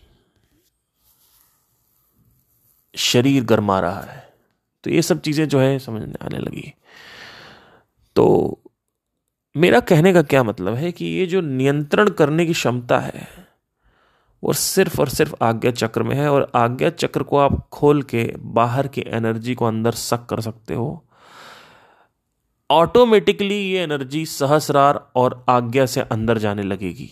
शरीर 2.95 3.43
गर्मा 3.43 3.79
रहा 3.79 4.01
है। 4.01 4.30
तो 4.83 4.89
ये 4.89 5.01
सब 5.01 5.21
चीज़ें 5.21 5.47
जो 5.47 5.59
है 5.59 5.77
समझ 5.79 6.01
में 6.01 6.15
आने 6.21 6.39
लगी। 6.39 6.73
तो 8.15 8.59
मेरा 9.55 9.79
कहने 9.79 10.13
का 10.13 10.21
क्या 10.23 10.43
मतलब 10.43 10.73
है 10.73 10.91
कि 10.91 11.05
ये 11.05 11.25
जो 11.25 11.41
नियंत्रण 11.41 12.09
करने 12.09 12.45
की 12.45 12.53
क्षमता 12.53 12.99
है, 12.99 13.27
वो 14.43 14.53
सिर्फ़ 14.53 14.99
और 15.01 15.09
सिर्फ़ 15.09 15.33
आज्ञा 15.43 15.71
चक्र 15.71 16.03
में 16.03 16.15
है 16.15 16.29
और 16.31 16.51
आज्ञा 16.55 16.89
चक्र 16.89 17.23
को 17.23 17.37
आप 17.37 17.67
खोल 17.69 18.01
के 18.03 18.23
बाहर 18.37 18.87
की 18.87 19.03
एनर्जी 19.07 19.55
को 19.55 19.65
अंदर 19.65 19.91
सक 19.93 20.25
कर 20.25 20.41
सकते 20.41 20.73
हो। 20.73 21.03
ऑटोमेटिकली 22.69 23.55
ये 23.55 23.83
एनर्जी 23.83 24.25
सहस्रार 24.25 25.03
और 25.15 25.43
आज्ञा 25.49 25.85
से 25.85 26.01
अंदर 26.01 26.37
जाने 26.37 26.63
लगेगी। 26.63 27.11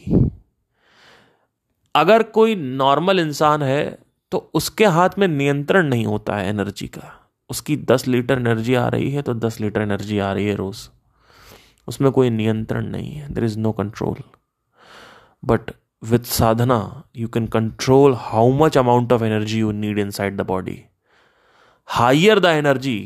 अगर 1.96 2.24
कोई 2.24 2.56
नॉर्मल 2.56 3.20
इंसान 3.20 3.64
है 3.64 3.98
तो 4.32 4.50
उसके 4.54 4.86
हाथ 4.86 5.10
में 5.20 5.28
नियंत्रण 5.28 5.88
नहीं 5.88 6.06
होता 6.06 6.36
है 6.36 6.50
एनर्जी 6.50 6.88
का। 6.88 7.19
उसकी 7.50 7.76
दस 7.90 8.08
लीटर 8.08 8.40
एनर्जी 8.40 8.74
आ 8.76 8.88
रही 8.88 9.10
है 9.12 9.22
तो 9.22 9.34
दस 9.36 9.60
लीटर 9.62 9.82
एनर्जी 9.82 10.20
आ 10.20 10.32
रही 10.34 10.48
है 10.48 10.56
रोज। 10.56 10.88
उसमें 11.88 12.12
कोई 12.12 12.30
नियंत्रण 12.30 12.88
नहीं 12.88 13.12
है 13.12 13.34
there 13.34 13.44
is 13.44 13.58
no 13.60 13.72
control 13.72 14.24
but 15.44 15.72
with 16.04 16.26
sadhana 16.32 16.82
you 17.18 17.28
can 17.28 17.48
control 17.56 18.16
how 18.20 18.52
much 18.58 18.78
amount 18.78 19.14
of 19.14 19.24
energy 19.24 19.60
you 19.60 19.72
need 19.72 20.00
inside 20.12 20.38
the 20.38 20.46
body 20.48 20.78
higher 21.88 22.40
the 22.40 22.46
energy 22.58 23.00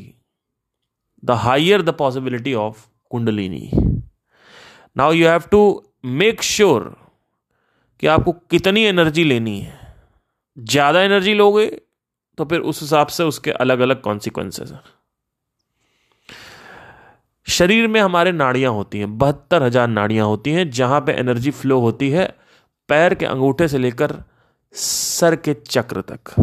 the 1.23 1.31
higher 1.41 1.81
the 1.81 1.89
possibility 1.97 2.53
of 2.53 2.85
kundalini 3.11 3.69
now 4.97 5.11
you 5.13 5.27
have 5.27 5.43
to 5.51 5.61
make 6.05 6.41
sure 6.43 6.95
कि 8.01 8.07
आपको 8.07 8.31
कितनी 8.51 8.83
energy 8.85 9.23
लेनी 9.23 9.59
है। 9.59 9.79
ज़्यादा 10.57 11.01
energy 11.01 11.33
लोगे 11.33 11.65
तो 12.37 12.45
फिर 12.45 12.59
उस 12.61 12.81
हिसाब 12.81 13.07
से 13.07 13.23
उसके 13.23 13.51
अलग 13.51 13.79
अलग 13.79 14.01
कॉन्सिक्वेंसेस 14.01 14.71
हैं। 14.71 14.81
शरीर 17.47 17.87
में 17.87 17.99
हमारे 18.01 18.31
नाड़ियाँ 18.31 18.71
होती 18.71 18.99
हैं 18.99 19.17
बहत्तर 19.17 19.63
हज़ार 19.63 19.87
नाड़ियाँ 19.87 20.25
होती 20.25 20.51
हैं 20.51 20.69
जहाँ 20.71 20.99
पे 21.01 21.13
एनर्जी 21.13 21.51
फ्लो 21.51 21.79
होती 21.79 22.09
है 22.09 22.25
पैर 22.89 23.13
के 23.13 23.25
अंगूठे 23.25 23.67
से 23.67 23.77
लेकर 23.77 24.15
सर 24.75 25.35
के 25.35 25.53
चक्र 25.53 26.01
तक। 26.01 26.33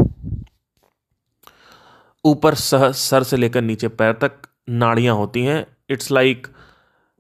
ऊपर 2.24 2.54
सह 2.54 2.90
सर 2.92 3.22
से 3.22 3.36
लेकर 3.36 3.62
नीचे 3.62 3.88
पैर 3.88 4.12
तक 4.12 4.32
नाड़ियाँ 4.68 5.14
होती 5.16 5.44
हैं। 5.44 5.64
इट्स 5.90 6.10
लाइक 6.10 6.46
like, 6.46 6.56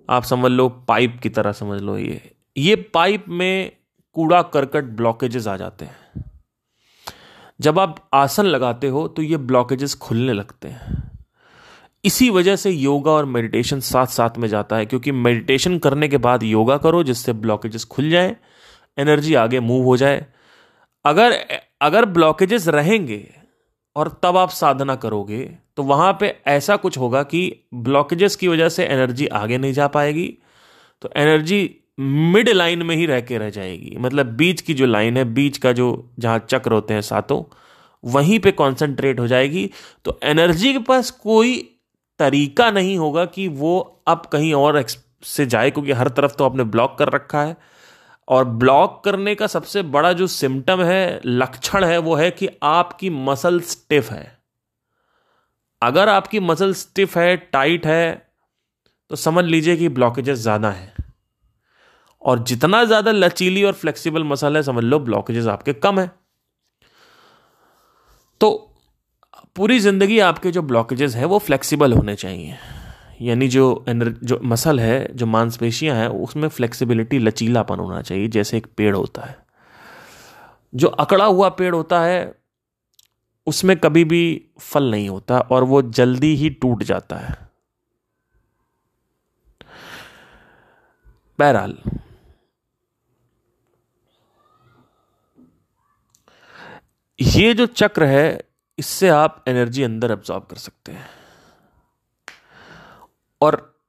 आप 0.08 0.22
समझ 0.22 0.50
लो 0.50 0.68
पाइप 0.68 1.18
की 1.22 1.28
तरह 1.28 1.52
समझ 1.52 1.80
लो 1.80 1.96
ये। 1.98 2.20
ये 2.56 2.76
पाइप 2.94 3.24
में 3.28 3.72
कूड़ा 4.16 4.42
करकट 4.44 4.84
ब्लॉकेजेस 4.96 5.46
आ 5.46 5.56
जाते 5.56 5.84
हैं। 5.84 5.96
जब 7.60 7.78
आप 7.78 7.96
आसन 8.14 8.46
लगाते 8.46 8.88
हो 8.88 9.06
तो 9.08 9.22
ये 9.22 9.36
ब्लॉकेजेस 9.36 9.94
खुलने 9.94 10.32
लगते 10.32 10.68
हैं। 10.68 10.98
इसी 12.04 12.28
वजह 12.30 12.56
से 12.56 12.70
योगा 12.70 13.10
और 13.10 13.24
मेडिटेशन 13.24 13.80
साथ 13.80 14.06
साथ 14.06 14.38
में 14.38 14.48
जाता 14.48 14.76
है, 14.76 14.86
क्योंकि 14.86 15.12
मेडिटेशन 15.12 15.78
करने 15.78 16.08
के 16.08 16.18
बाद 16.18 16.42
योगा 16.42 16.76
करो, 16.76 17.02
जिससे 17.02 17.32
ब्लॉकेजेस 17.32 17.84
खुल 17.84 18.10
जाए 18.10 18.36
एनर्जी 18.96 19.34
आगे 19.34 19.60
मूव 19.60 19.84
हो 19.84 19.96
जाए। 19.96 20.26
अगर 21.04 21.38
अगर 21.80 22.04
ब्लॉकेजेस 22.06 22.68
रहेंगे, 22.68 23.26
और 23.96 24.08
तब 24.22 24.36
आप 24.36 24.50
साधना 24.50 24.94
करोगे 24.96 25.42
तो 25.76 25.82
वहाँ 25.82 26.16
पे 26.20 26.34
ऐसा 26.46 26.76
कुछ 26.76 26.98
होगा 26.98 27.22
कि 27.22 27.40
ब्लॉकेजेस 27.74 28.36
की 28.36 28.48
वजह 28.48 28.68
से 28.68 28.84
एनर्जी 28.84 29.26
आगे 29.26 29.58
नहीं 29.58 29.72
जा 29.72 29.86
पाएगी। 29.88 30.26
तो 31.02 31.10
एनर्जी 31.16 31.79
मिड 32.00 32.48
लाइन 32.48 32.82
में 32.82 32.94
ही 32.96 33.06
रह 33.06 33.20
के 33.20 33.38
रह 33.38 33.50
जाएगी। 33.50 33.96
मतलब 33.98 34.26
बीच 34.26 34.60
की 34.60 34.74
जो 34.74 34.86
लाइन 34.86 35.16
है, 35.16 35.24
बीच 35.24 35.58
का 35.58 35.72
जो 35.72 36.10
जहाँ 36.18 36.38
चक्र 36.48 36.72
होते 36.72 36.94
हैं 36.94 37.00
सातों, 37.02 37.42
वहीं 38.04 38.38
पे 38.38 38.50
कंसंट्रेट 38.52 39.20
हो 39.20 39.26
जाएगी। 39.26 39.68
तो 40.04 40.18
एनर्जी 40.24 40.72
के 40.72 40.78
पास 40.78 41.10
कोई 41.10 41.56
तरीका 42.20 42.70
नहीं 42.70 42.96
होगा 42.98 43.24
कि 43.26 43.48
वो 43.48 43.78
अब 44.08 44.26
कहीं 44.32 44.52
और 44.54 44.84
से 45.24 45.46
जाए, 45.46 45.70
क्योंकि 45.70 45.92
हर 45.92 46.08
तरफ़ 46.08 46.34
तो 46.34 46.44
आपने 46.44 46.64
ब्लॉक 46.66 46.96
कर 46.98 47.08
रखा 47.08 47.42
है। 47.42 47.56
और 48.28 48.44
ब्लॉक 48.44 49.00
करने 49.04 49.34
का 49.34 49.46
सबसे 49.46 49.82
बड़ा 49.84 50.12
जो 50.12 50.26
सिम्टम 50.26 50.82
है, 50.82 51.20
लक्षण 51.26 51.84
है, 51.84 51.98
वो 51.98 52.14
है 52.14 52.30
कि 52.30 52.48
आपकी 52.62 53.10
मसल 53.10 53.60
स्टिफ 53.62 54.10
है। 54.12 54.38
अगर 55.82 56.08
आपकी 56.08 56.40
मसल 56.40 56.72
स्टिफ 56.74 57.16
है 57.16 57.36
टाइट 57.36 57.86
है 57.86 58.30
तो 59.10 59.16
समझ 59.16 59.44
लीजिए 59.44 59.76
कि 59.76 59.88
ब्लॉकेजेस 59.88 60.38
ज़्यादा 60.38 60.70
है। 60.70 60.92
और 62.22 62.42
जितना 62.44 62.84
ज़्यादा 62.84 63.10
लचीली 63.12 63.62
और 63.64 63.72
फ्लेक्सिबल 63.72 64.24
मसल 64.24 64.56
है, 64.56 64.62
समझ 64.62 64.84
लो 64.84 64.98
ब्लॉकेजेस 64.98 65.46
आपके 65.46 65.72
कम 65.74 66.00
है। 66.00 66.10
तो 68.40 68.50
पूरी 69.56 69.78
ज़िंदगी 69.80 70.18
आपके 70.20 70.50
जो 70.50 70.62
ब्लॉकेजेस 70.62 71.14
हैं, 71.16 71.24
वो 71.24 71.38
फ्लेक्सिबल 71.38 71.92
होने 71.92 72.14
चाहिए। 72.16 72.56
यानी 73.20 73.48
जो 73.48 73.84
जो 73.88 74.38
मसल 74.44 74.80
है, 74.80 75.12
जो 75.14 75.26
मांसपेशियाँ 75.26 75.96
हैं, 75.96 76.08
उसमें 76.08 76.48
फ्लेक्सिबिलिटी 76.48 77.18
लचीलापन 77.18 77.78
होना 77.78 78.00
चाहिए, 78.02 78.28
जैसे 78.28 78.56
एक 78.56 78.66
पेड़ 78.76 78.94
होता 78.96 79.22
है। 79.22 79.36
जो 80.72 80.88
अकड़ा 80.88 81.24
हुआ 81.24 81.48
पेड़ 81.48 81.74
होता 81.74 82.00
है, 82.00 82.34
उसमें 83.46 83.76
कभी 83.76 84.04
भी 84.04 84.22
फल 84.60 84.90
नहीं 84.90 85.08
होता 85.08 85.38
और 85.40 85.64
वो 85.64 85.82
जल्दी 85.82 86.34
ही 86.36 86.50
टूट 86.52 86.82
जाता 86.82 87.16
है। 87.16 87.34
बहरहाल 91.38 91.76
ये 97.22 97.54
जो 97.54 97.66
चक्र 97.66 98.04
है, 98.04 98.44
इससे 98.78 99.08
आप 99.08 99.44
एनर्जी 99.48 99.82
अंदर 99.82 100.10
एब्जॉर्ब 100.10 100.44
कर 100.44 100.56
सकते 100.56 100.92
हैं। 100.92 101.06
और 103.40 103.80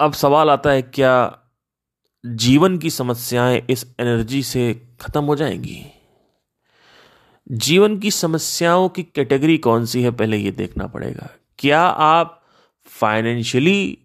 अब 0.00 0.12
सवाल 0.12 0.50
आता 0.50 0.70
है, 0.70 0.82
क्या 0.82 1.38
जीवन 2.26 2.78
की 2.78 2.90
समस्याएँ 2.90 3.66
इस 3.70 3.94
एनर्जी 4.00 4.42
से 4.42 4.88
खत्म 5.00 5.24
हो 5.24 5.36
जाएँगी? 5.36 5.86
जीवन 7.52 7.98
की 7.98 8.10
समस्याओं 8.10 8.88
की 8.88 9.02
कैटेगरी 9.02 9.58
कौन 9.58 9.86
सी 9.86 10.02
है, 10.02 10.10
पहले 10.10 10.36
यह 10.36 10.50
देखना 10.50 10.86
पड़ेगा। 10.86 11.30
क्या 11.58 11.82
आप 11.82 12.42
फाइनेंशियली 12.86 13.98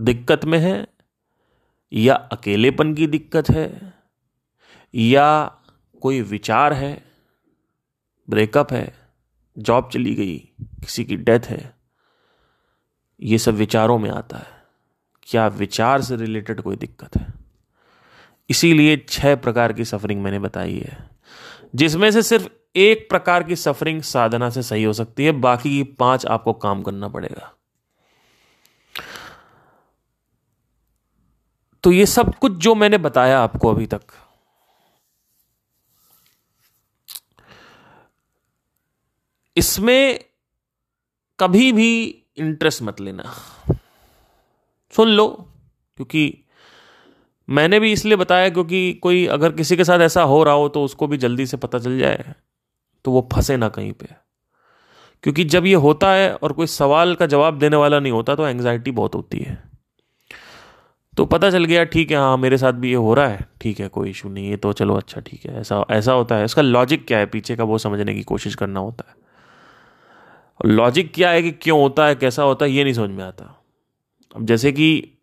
दिक्कत 0.00 0.44
में 0.44 0.58
हैं, 0.58 0.86
या 1.92 2.14
अकेलेपन 2.14 2.94
की 2.94 3.06
दिक्कत 3.06 3.50
है, 3.50 3.94
या 4.94 5.56
कोई 6.02 6.20
विचार 6.20 6.72
है? 6.72 7.13
ब्रेकअप 8.30 8.72
है, 8.72 8.94
जॉब 9.58 9.90
चली 9.92 10.14
गई, 10.14 10.38
किसी 10.62 11.04
की 11.04 11.16
डेथ 11.16 11.40
है, 11.40 11.74
ये 13.20 13.38
सब 13.38 13.54
विचारों 13.54 13.98
में 13.98 14.10
आता 14.10 14.36
है। 14.36 14.64
क्या 15.22 15.46
विचार 15.46 16.02
से 16.02 16.16
रिलेटेड 16.16 16.60
कोई 16.60 16.76
दिक्कत 16.76 17.16
है? 17.16 17.34
इसीलिए 18.50 19.06
छह 19.08 19.36
प्रकार 19.36 19.72
की 19.72 19.84
सफरिंग 19.84 20.22
मैंने 20.22 20.38
बताई 20.38 20.78
है, 20.78 21.10
जिसमें 21.74 22.10
से 22.10 22.22
सिर्फ़ 22.22 22.48
एक 22.76 23.08
प्रकार 23.10 23.42
की 23.42 23.56
सफरिंग 23.56 24.02
साधना 24.02 24.50
से 24.50 24.62
सही 24.62 24.84
हो 24.84 24.92
सकती 24.92 25.24
है, 25.24 25.32
बाकी 25.32 25.70
की 25.70 25.82
पाँच 25.82 26.26
आपको 26.26 26.52
काम 26.52 26.82
करना 26.82 27.08
पड़ेगा। 27.08 27.52
तो 31.82 31.92
ये 31.92 32.06
सब 32.06 32.34
कुछ 32.34 32.52
जो 32.52 32.74
मैंने 32.74 32.98
बताया 32.98 33.40
आपको 33.40 33.70
अभी 33.70 33.86
तक 33.86 34.02
इसमें 39.56 40.20
कभी 41.38 41.70
भी 41.72 41.90
इंटरेस्ट 42.38 42.82
मत 42.82 43.00
लेना। 43.00 43.34
सुन 44.92 45.08
लो, 45.08 45.26
क्योंकि 45.98 46.40
मैंने 47.48 47.80
भी 47.80 47.92
इसलिए 47.92 48.16
बताया 48.16 48.48
क्योंकि 48.48 48.92
कोई 49.02 49.24
अगर 49.26 49.52
किसी 49.52 49.76
के 49.76 49.84
साथ 49.84 50.00
ऐसा 50.00 50.22
हो 50.22 50.42
रहा 50.44 50.54
हो 50.54 50.68
तो 50.68 50.84
उसको 50.84 51.06
भी 51.06 51.16
जल्दी 51.16 51.46
से 51.46 51.56
पता 51.56 51.78
चल 51.78 51.98
जाए 51.98 52.34
तो 53.04 53.10
वो 53.12 53.28
फंसे 53.32 53.56
ना 53.56 53.68
कहीं 53.68 53.92
पे। 53.92 54.08
क्योंकि 55.24 55.44
जब 55.44 55.66
ये 55.66 55.74
होता 55.76 56.12
है 56.12 56.34
और 56.34 56.52
कोई 56.52 56.66
सवाल 56.66 57.14
का 57.14 57.26
जवाब 57.26 57.58
देने 57.58 57.76
वाला 57.76 58.00
नहीं 58.00 58.12
होता 58.12 58.34
तो 58.34 58.46
एंग्जाइटी 58.46 58.90
बहुत 58.90 59.14
होती 59.14 59.38
है। 59.38 59.58
तो 61.16 61.24
पता 61.26 61.50
चल 61.50 61.64
गया, 61.64 61.84
ठीक 61.84 62.10
है 62.10 62.16
हाँ 62.16 62.36
मेरे 62.36 62.58
साथ 62.58 62.72
भी 62.72 62.88
ये 62.88 62.94
हो 62.96 63.12
रहा 63.14 63.26
है, 63.26 63.46
ठीक 63.60 63.80
है, 63.80 63.88
कोई 63.88 64.10
इशू 64.10 64.28
नहीं 64.28 64.48
है 64.50 64.56
तो 64.56 64.72
चलो 64.72 64.94
अच्छा 64.94 65.20
ठीक 65.20 65.44
है, 65.46 65.60
ऐसा 65.60 65.84
ऐसा 65.90 66.12
होता 66.12 66.36
है। 66.36 66.44
इसका 66.44 66.62
लॉजिक 66.62 67.06
क्या 67.06 67.18
है, 67.18 67.26
पीछे 67.26 67.56
का 67.56 67.64
वो 67.64 67.78
समझने 67.78 68.14
की 68.14 68.22
कोशिश 68.22 68.54
करना 68.54 68.80
होता 68.80 69.04
है। 69.08 69.22
लॉजिक 70.60 71.12
क्या 71.14 71.30
है 71.30 71.42
कि 71.42 71.50
क्यों 71.52 71.80
होता 71.80 72.06
है, 72.06 72.14
कैसा 72.14 72.42
होता 72.42 72.64
है, 72.64 72.70
ये 72.70 72.84
नहीं 72.84 72.94
समझ 72.94 73.10
में 73.10 73.24
आता। 73.24 73.44
अब 74.34 74.46
जैसे 74.46 74.72
कि 74.72 75.18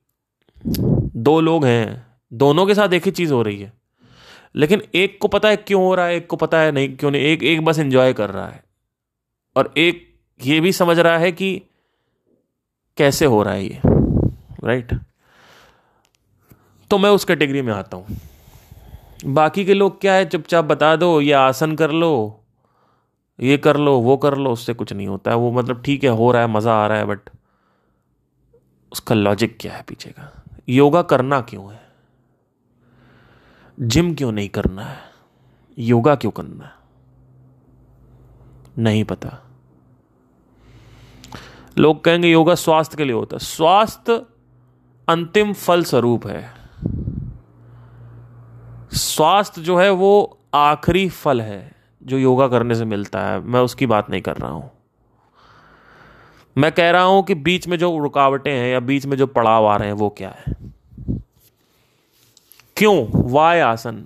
दो 0.65 1.39
लोग 1.41 1.65
हैं, 1.65 2.05
दोनों 2.31 2.65
के 2.65 2.75
साथ 2.75 2.93
एक 2.93 3.05
ही 3.05 3.11
चीज़ 3.11 3.33
हो 3.33 3.41
रही 3.41 3.59
है, 3.61 3.71
लेकिन 4.55 4.81
एक 4.95 5.17
को 5.21 5.27
पता 5.27 5.49
है 5.49 5.57
क्यों 5.57 5.83
हो 5.83 5.93
रहा 5.95 6.05
है, 6.05 6.15
एक 6.15 6.27
को 6.27 6.35
पता 6.35 6.59
है 6.59 6.71
नहीं, 6.71 6.95
क्यों 6.97 7.11
नहीं, 7.11 7.21
एक 7.21 7.43
एक 7.43 7.63
बस 7.65 7.79
एंजॉय 7.79 8.13
कर 8.13 8.29
रहा 8.29 8.47
है। 8.47 8.63
और 9.55 9.73
एक 9.77 10.07
ये 10.39 10.59
भी 10.59 10.71
समझ 10.71 10.97
रहा 10.99 11.17
है 11.17 11.31
कि 11.31 11.61
कैसे 12.97 13.25
हो 13.25 13.41
रहा 13.43 13.53
है 13.53 13.63
ये 13.63 13.79
राइट 14.63 14.93
तो 16.91 16.97
मैं 16.97 17.09
उस 17.09 17.25
कैटेगरी 17.25 17.61
में 17.61 17.73
आता 17.73 17.97
हूँ। 17.97 18.17
बाकी 19.25 19.65
के 19.65 19.73
लोग 19.73 19.99
क्या 20.01 20.13
है, 20.13 20.25
चुपचाप 20.25 20.65
बता 20.65 20.95
दो, 20.95 21.19
ये 21.21 21.33
आसन 21.33 21.75
कर 21.75 21.91
लो 21.91 22.40
ये 23.41 23.57
कर 23.57 23.77
लो, 23.77 23.99
वो 23.99 24.17
कर 24.17 24.37
लो, 24.37 24.51
उससे 24.51 24.73
कुछ 24.73 24.93
नहीं 24.93 25.07
होता। 25.07 25.31
है 25.31 25.37
वो 25.37 25.51
मतलब 25.51 25.81
ठीक 25.81 26.03
है, 26.03 26.09
हो 26.09 26.31
रहा 26.31 26.41
है, 26.41 26.47
मज़ा 26.47 26.73
आ 26.73 26.87
रहा 26.87 26.97
है 26.97 27.05
बट 27.05 27.19
उसका 28.91 29.15
लॉजिक 29.15 29.57
क्या 29.59 29.73
है 29.73 29.83
पीछे 29.87 30.09
का? 30.09 30.43
योगा 30.69 31.01
करना 31.01 31.41
क्यों 31.41 31.73
है? 31.73 31.81
जिम 33.79 34.15
क्यों 34.15 34.31
नहीं 34.31 34.49
करना 34.49 34.83
है? 34.83 34.97
योगा 35.79 36.15
क्यों 36.15 36.31
करना 36.31 36.65
है? 36.65 36.71
नहीं 38.77 39.03
पता। 39.03 39.43
लोग 41.77 42.03
कहेंगे 42.03 42.31
योगा 42.31 42.55
स्वास्थ्य 42.55 42.97
के 42.97 43.03
लिए 43.03 43.13
होता 43.13 43.35
है। 43.35 43.39
स्वास्थ्य 43.39 44.25
अंतिम 45.09 45.53
फल 45.53 45.83
स्वरूप 45.83 46.27
है। 46.27 46.53
स्वास्थ्य 48.93 49.61
जो 49.61 49.77
है 49.77 49.89
वो 49.89 50.39
आखिरी 50.53 51.09
फल 51.09 51.41
है। 51.41 51.80
जो 52.03 52.17
योगा 52.17 52.47
करने 52.47 52.75
से 52.75 52.85
मिलता 52.85 53.21
है, 53.21 53.39
मैं 53.39 53.59
उसकी 53.59 53.85
बात 53.85 54.09
नहीं 54.09 54.21
कर 54.21 54.37
रहा 54.37 54.51
हूँ। 54.51 54.71
मैं 56.57 56.71
कह 56.71 56.91
रहा 56.91 57.03
हूँ 57.03 57.23
कि 57.23 57.35
बीच 57.35 57.67
में 57.67 57.77
जो 57.77 57.97
रुकावटें 57.97 58.51
हैं 58.51 58.73
या 58.73 58.79
बीच 58.79 59.05
में 59.05 59.17
जो 59.17 59.27
पड़ाव 59.27 59.65
आ 59.65 59.75
रहे 59.75 59.87
हैं, 59.87 59.95
वो 59.95 60.09
क्या 60.09 60.29
है? 60.29 60.55
क्यों? 62.77 63.07
वाय 63.31 63.59
आसन? 63.59 64.05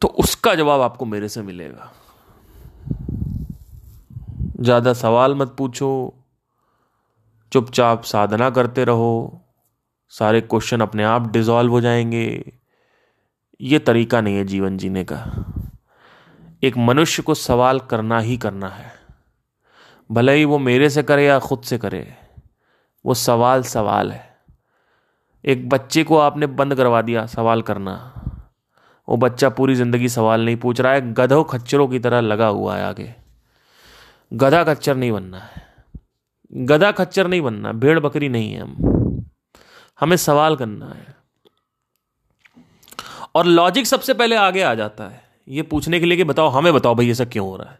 तो 0.00 0.08
उसका 0.08 0.54
जवाब 0.54 0.80
आपको 0.80 1.04
मेरे 1.04 1.28
से 1.28 1.42
मिलेगा। 1.42 1.92
ज़्यादा 4.60 4.92
सवाल 4.92 5.34
मत 5.34 5.54
पूछो, 5.58 6.14
चुपचाप 7.52 8.02
साधना 8.02 8.50
करते 8.50 8.84
रहो, 8.84 9.40
सारे 10.08 10.40
क्वेश्चन 10.40 10.80
अपने 10.80 11.04
आप 11.04 11.30
डिजॉल्व 11.30 11.72
हो 11.72 11.80
जाएँगे। 11.80 12.52
ये 13.60 13.78
तरीका 13.78 14.20
नहीं 14.20 14.36
है 14.36 14.44
जीवन 14.44 14.76
जीने 14.76 15.04
का। 15.04 15.18
एक 16.62 16.76
मनुष्य 16.76 17.22
को 17.22 17.34
सवाल 17.34 17.80
करना 17.80 18.18
ही 18.20 18.36
करना 18.36 18.68
है। 18.68 18.92
भले 20.10 20.34
ही 20.34 20.44
वो 20.44 20.58
मेरे 20.58 20.90
से 20.90 21.02
करे 21.02 21.26
या 21.26 21.38
खुद 21.38 21.62
से 21.62 21.78
करे, 21.78 22.14
वो 23.04 23.14
सवाल 23.14 23.62
सवाल 23.62 24.12
है। 24.12 24.28
एक 25.44 25.68
बच्चे 25.68 26.04
को 26.04 26.18
आपने 26.18 26.46
बंद 26.46 26.74
करवा 26.74 27.02
दिया 27.02 27.26
सवाल 27.26 27.62
करना। 27.62 27.94
वो 29.08 29.16
बच्चा 29.16 29.48
पूरी 29.48 29.74
ज़िंदगी 29.74 30.08
सवाल 30.08 30.44
नहीं 30.44 30.56
पूछ 30.56 30.80
रहा 30.80 30.92
है, 30.92 31.12
गधों 31.14 31.44
खच्चरों 31.44 31.88
की 31.88 31.98
तरह 31.98 32.20
लगा 32.20 32.46
हुआ 32.46 32.76
है 32.76 32.84
आगे। 32.84 33.14
गधा 34.32 34.64
खच्चर 34.64 34.96
नहीं 34.96 35.12
बनना 35.12 35.38
है। 35.38 35.68
गधा 36.52 36.92
खच्चर 36.92 37.26
नहीं 37.26 37.42
बनना, 37.42 37.72
भेड़ 37.72 37.98
बकरी 37.98 38.28
नहीं 38.28 38.52
है 38.52 38.60
हम। 38.60 39.24
हमें 40.00 40.16
सवाल 40.16 40.56
करना 40.56 40.86
है। 40.86 41.19
और 43.34 43.46
लॉजिक 43.46 43.86
सबसे 43.86 44.14
पहले 44.14 44.36
आगे 44.36 44.62
आ 44.62 44.74
जाता 44.74 45.08
है। 45.08 45.22
ये 45.48 45.62
पूछने 45.62 46.00
के 46.00 46.06
लिए 46.06 46.16
कि 46.16 46.24
बताओ, 46.24 46.48
हमें 46.48 46.72
बताओ 46.74 46.94
भाई 46.94 47.10
ऐसा 47.10 47.24
क्यों 47.24 47.46
हो 47.48 47.56
रहा 47.56 47.70
है? 47.70 47.78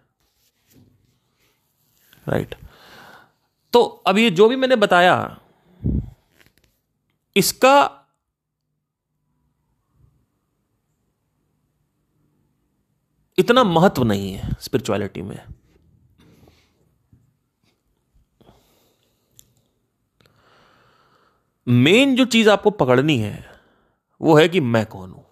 राइट 2.28 2.54
तो 3.72 3.82
अब 3.82 4.18
ये 4.18 4.30
जो 4.30 4.48
भी 4.48 4.56
मैंने 4.56 4.76
बताया, 4.76 5.40
इसका 7.36 7.74
इतना 13.38 13.64
महत्व 13.64 14.04
नहीं 14.04 14.32
है 14.32 14.50
स्पिरिचुअलिटी 14.60 15.22
में। 15.22 15.38
मेन 21.66 22.14
जो 22.16 22.24
चीज़ 22.24 22.50
आपको 22.50 22.70
पकड़नी 22.72 23.18
है, 23.18 23.44
वो 24.20 24.36
है 24.38 24.48
कि 24.48 24.60
मैं 24.60 24.84
कौन 24.86 25.10
हूँ। 25.10 25.24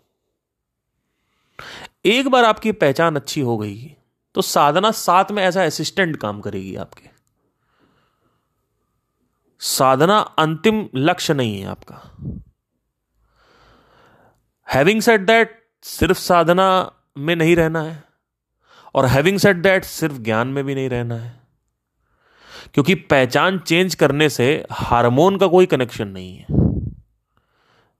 एक 2.08 2.28
बार 2.28 2.44
आपकी 2.44 2.72
पहचान 2.72 3.16
अच्छी 3.16 3.40
हो 3.40 3.56
गई 3.58 3.76
तो 4.34 4.42
साधना 4.42 4.90
साथ 4.90 5.30
में 5.30 5.42
ऐसा 5.42 5.64
असिस्टेंट 5.64 6.16
काम 6.16 6.40
करेगी 6.40 6.74
आपके। 6.76 7.08
साधना 9.60 10.18
अंतिम 10.18 10.88
लक्ष्य 10.94 11.34
नहीं 11.34 11.60
है 11.60 11.66
आपका। 11.66 12.00
हैविंग 14.68 15.00
सेट 15.02 15.20
दैट 15.20 15.56
सिर्फ़ 15.82 16.18
साधना 16.18 16.68
में 17.18 17.36
नहीं 17.36 17.56
रहना 17.56 17.82
है, 17.82 18.04
और 18.94 19.06
हैविंग 19.06 19.38
सेट 19.38 19.56
दैट 19.56 19.84
सिर्फ़ 19.84 20.18
ज्ञान 20.18 20.48
में 20.48 20.64
भी 20.64 20.74
नहीं 20.74 20.88
रहना 20.88 21.14
है। 21.14 21.40
क्योंकि 22.74 22.94
पहचान 22.94 23.58
चेंज 23.58 23.94
करने 23.94 24.28
से 24.28 24.66
हार्मोन 24.70 25.38
का 25.38 25.46
कोई 25.46 25.66
कनेक्शन 25.66 26.08
नहीं 26.08 26.36
है। 26.36 26.46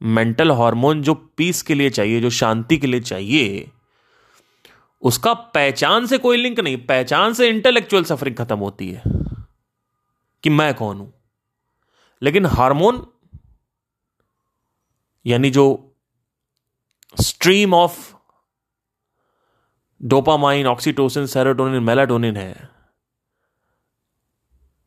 मेंटल 0.03 0.53
हार्मोन 0.53 1.03
जो 1.03 1.15
पीस 1.15 1.63
के 1.63 1.75
लिए 1.75 1.91
चाहिए, 1.91 2.21
जो 2.21 2.31
शांति 2.31 2.79
के 2.79 2.87
लिए 2.87 3.01
चाहिए 3.01 3.71
उसका 5.03 5.35
पहचान 5.35 6.07
से 6.07 6.19
कोई 6.19 6.37
लिंक 6.37 6.61
नहीं, 6.61 6.77
पहचान 6.77 7.33
से 7.33 7.49
इंटेलेक्चुअल 7.49 8.05
सफरिंग 8.05 8.37
खत्म 8.37 8.59
होती 8.59 8.91
है 8.91 9.03
कि 10.43 10.51
मैं 10.51 10.75
कौन 10.75 10.99
हूँ। 10.99 11.13
लेकिन 12.23 12.47
हार्मोन, 12.47 13.07
यानी 15.27 15.51
जो 15.51 15.97
stream 17.21 17.75
of 17.75 18.15
dopamine, 20.03 20.67
oxytocin, 20.67 21.27
serotonin, 21.27 21.83
melatonin 21.83 22.37
है, 22.37 22.53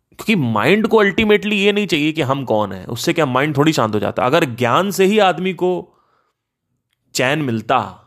क्योंकि 0.10 0.36
माइंड 0.36 0.88
को 0.88 0.97
अल्टीमेटली 0.97 1.56
ये 1.56 1.71
नहीं 1.71 1.88
चाहिए 1.88 2.12
कि 2.12 2.21
हम 2.21 2.45
कौन 2.45 2.71
है, 2.71 2.86
उससे 2.86 3.13
क्या 3.13 3.26
माइंड 3.26 3.58
थोड़ी 3.58 3.74
शांत 3.74 3.95
हो 3.95 4.00
जाता। 4.00 4.26
अगर 4.26 4.45
ज्ञान 4.45 4.91
से 4.91 5.06
ही 5.06 5.19
आदमी 5.19 5.54
को 5.54 5.71
चैन 7.15 7.41
मिलता 7.41 8.01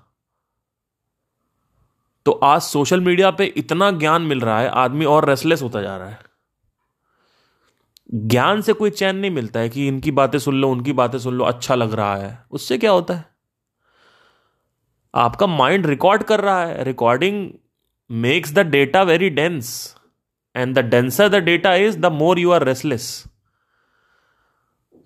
तो 2.25 2.33
आज 2.33 2.61
सोशल 2.61 3.01
मीडिया 3.01 3.31
पे 3.31 3.45
इतना 3.45 3.91
ज्ञान 3.91 4.23
मिल 4.23 4.41
रहा 4.41 4.61
है, 4.61 4.69
आदमी 4.69 5.05
और 5.05 5.29
रेसलेस 5.29 5.63
होता 5.63 5.83
जा 5.83 5.97
रहा 5.97 6.09
है। 6.09 6.19
ज्ञान 8.15 8.61
से 8.61 8.73
कोई 8.73 8.91
चैन 8.91 9.17
नहीं 9.17 9.31
मिलता 9.31 9.61
है 9.61 9.69
कि 9.69 9.89
इनकी 9.89 10.11
बातें 10.11 10.39
सुन 10.39 10.55
लो, 10.55 10.71
उनकी 10.71 10.93
बातें 10.93 11.19
सुन 11.19 11.35
लो 11.35 11.45
अच्छा 11.45 11.75
लग 11.75 11.95
रहा 11.95 12.17
है। 12.17 12.45
उससे 12.51 12.79
क्या 12.79 12.91
होता 12.91 13.15
है? 13.15 13.25
आपका 15.15 15.47
माइंड 15.47 15.87
रिकॉर्ड 15.87 16.23
कर 16.23 16.41
रहा 16.41 16.65
है। 16.65 16.85
Recording 16.85 17.51
makes 18.11 18.53
the 18.53 18.59
data 18.59 19.03
very 19.03 19.31
dense 19.31 19.97
and 20.57 20.79
the 20.79 20.79
denser 20.79 21.29
the 21.29 21.35
data 21.35 21.75
is 21.75 21.99
the 21.99 22.07
more 22.07 22.39
you 22.39 22.51
are 22.51 22.65
restless 22.65 23.25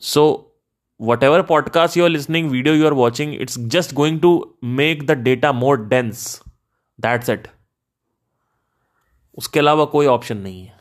so 0.01 0.53
whatever 1.23 1.43
podcast 1.43 1.97
you 1.97 2.05
are 2.05 2.11
listening 2.11 2.51
video 2.51 2.75
you 2.75 2.87
are 2.87 2.93
watching 2.93 3.35
it's 3.35 3.59
just 3.59 3.95
going 3.95 4.21
to 4.21 4.59
make 4.65 5.07
the 5.07 5.11
data 5.11 5.53
more 5.53 5.87
dense 5.87 6.43
that's 7.01 7.29
it 7.29 7.49
उसके 9.39 9.59
अलावा 9.59 9.85
कोई 9.85 10.07
option 10.07 10.37
नहीं 10.37 10.65
है। 10.65 10.79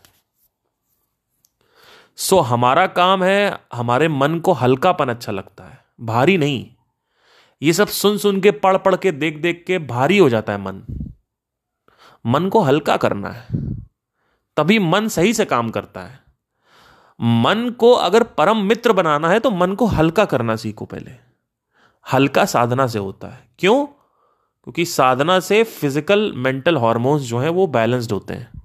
सो 2.15 2.35
so, 2.35 2.45
हमारा 2.45 2.87
काम 2.87 3.23
है 3.23 3.59
हमारे 3.73 4.07
मन 4.07 4.39
को 4.39 4.51
हल्कापन 4.51 5.09
अच्छा 5.09 5.31
लगता 5.31 5.63
है 5.63 5.85
भारी 6.01 6.37
नहीं। 6.37 6.75
ये 7.61 7.73
सब 7.73 7.87
सुन 7.87 8.17
सुन 8.17 8.41
के 8.41 8.51
पढ़ 8.51 8.77
पढ़ 8.77 8.95
के 8.95 9.11
देख 9.11 9.37
देख 9.37 9.63
के 9.67 9.79
भारी 9.79 10.17
हो 10.17 10.29
जाता 10.29 10.53
है 10.53 10.59
मन। 10.59 10.83
मन 12.25 12.49
को 12.49 12.61
हल्का 12.61 12.97
करना 12.97 13.29
है। 13.29 13.47
तभी 14.57 14.79
मन 14.79 15.07
सही 15.07 15.33
से 15.33 15.45
काम 15.45 15.69
करता 15.69 16.01
है। 16.01 16.19
मन 17.21 17.69
को 17.69 17.91
अगर 17.91 18.23
परम 18.23 18.57
मित्र 18.57 18.93
बनाना 18.93 19.29
है 19.29 19.39
तो 19.39 19.51
मन 19.51 19.75
को 19.75 19.85
हल्का 19.85 20.25
करना 20.25 20.55
सीखो 20.55 20.85
पहले। 20.85 21.11
हल्का 22.13 22.45
साधना 22.45 22.87
से 22.87 22.99
होता 22.99 23.27
है। 23.27 23.49
क्यों? 23.59 23.87
क्योंकि 24.67 24.85
साधना 24.85 25.39
से 25.39 25.61
फ़िज़िकल 25.63 26.31
मेंटल 26.35 26.77
हॉर्मोन्स 26.77 27.21
जो 27.23 27.37
हैं 27.39 27.49
वो 27.49 27.67
बैलेंस्ड 27.69 28.11
होते 28.11 28.33
हैं। 28.33 28.61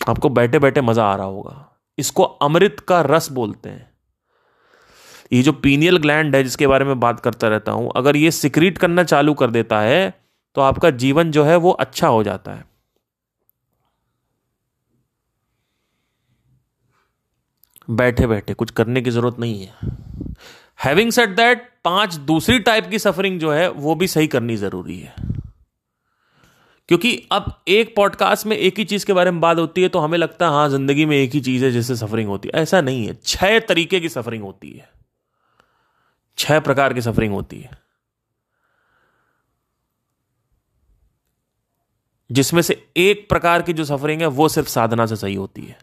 आपको 0.00 0.28
बैठे 0.30 0.58
बैठे 0.58 0.80
मज़ा 0.80 1.04
आ 1.04 1.14
रहा 1.16 1.26
होगा। 1.26 1.78
इसको 1.98 2.22
अमृत 2.22 2.80
का 2.88 3.00
रस 3.02 3.30
बोलते 3.32 3.68
हैं। 3.68 3.88
ये 5.32 5.42
जो 5.42 5.52
पीनियल 5.52 5.96
ग्लैंड 5.98 6.36
है, 6.36 6.42
जिसके 6.42 6.66
बारे 6.66 6.84
में 6.84 6.98
बात 7.00 7.20
करता 7.20 7.48
रहता 7.48 7.72
हूँ, 7.72 7.90
अगर 7.96 8.16
ये 8.16 8.30
सिक्रीट 8.32 8.78
करना 8.78 9.04
चालू 9.04 9.34
कर 9.34 9.50
देता 9.50 9.80
है 9.80 10.14
तो 10.56 10.60
आपका 10.62 10.90
जीवन 10.92 11.30
जो 11.30 11.44
है 11.44 11.56
वो 11.58 11.70
अच्छा 11.72 12.08
हो 12.08 12.22
जाता 12.24 12.52
है। 12.52 12.64
बैठे 17.88 18.26
बैठे 18.26 18.54
कुछ 18.54 18.70
करने 18.72 19.02
की 19.02 19.10
ज़रूरत 19.10 19.38
नहीं 19.40 19.60
है। 19.60 20.15
हैविंग 20.84 21.12
सेट 21.12 21.28
दैट 21.28 21.70
पाँच 21.84 22.14
दूसरी 22.14 22.58
टाइप 22.58 22.86
की 22.86 22.98
सफरिंग 22.98 23.40
जो 23.40 23.52
है, 23.52 23.70
वो 23.70 23.94
भी 23.94 24.06
सही 24.06 24.26
करनी 24.26 24.56
ज़रूरी 24.56 25.00
है। 25.00 25.14
क्योंकि 26.88 27.28
अब 27.32 27.62
एक 27.68 27.96
पॉडकास्ट 27.96 28.46
में 28.46 28.56
एक 28.56 28.78
ही 28.78 28.84
चीज़ 28.84 29.06
के 29.06 29.12
बारे 29.12 29.30
में 29.30 29.40
बात 29.40 29.58
होती 29.58 29.82
है 29.82 29.88
तो 29.88 29.98
हमें 29.98 30.18
लगता 30.18 30.46
है 30.46 30.52
हाँ 30.52 30.68
ज़िंदगी 30.68 31.04
में 31.06 31.16
एक 31.16 31.30
ही 31.30 31.40
चीज़ 31.40 31.64
है 31.64 31.70
जिससे 31.70 31.96
सफरिंग 31.96 32.28
होती 32.28 32.50
है। 32.54 32.62
ऐसा 32.62 32.80
नहीं 32.80 33.06
है। 33.06 33.14
छह 33.24 33.58
तरीके 33.60 34.00
की 34.00 34.08
सफरिंग 34.08 34.42
होती 34.42 34.70
है। 34.70 34.90
छह 36.38 36.60
प्रकार 36.60 36.94
की 36.94 37.00
सफरिंग 37.00 37.32
होती 37.32 37.60
है। 37.60 37.70
जिसमें 42.32 42.62
से 42.62 42.88
एक 42.96 43.28
प्रकार 43.28 43.62
की 43.62 43.72
जो 43.72 43.84
सफरिंग 43.84 44.20
है, 44.20 44.26
वो 44.26 44.48
सिर्फ़ 44.48 44.68
साधना 44.68 45.06
से 45.06 45.16
सही 45.16 45.34
होती 45.34 45.62
है। 45.62 45.78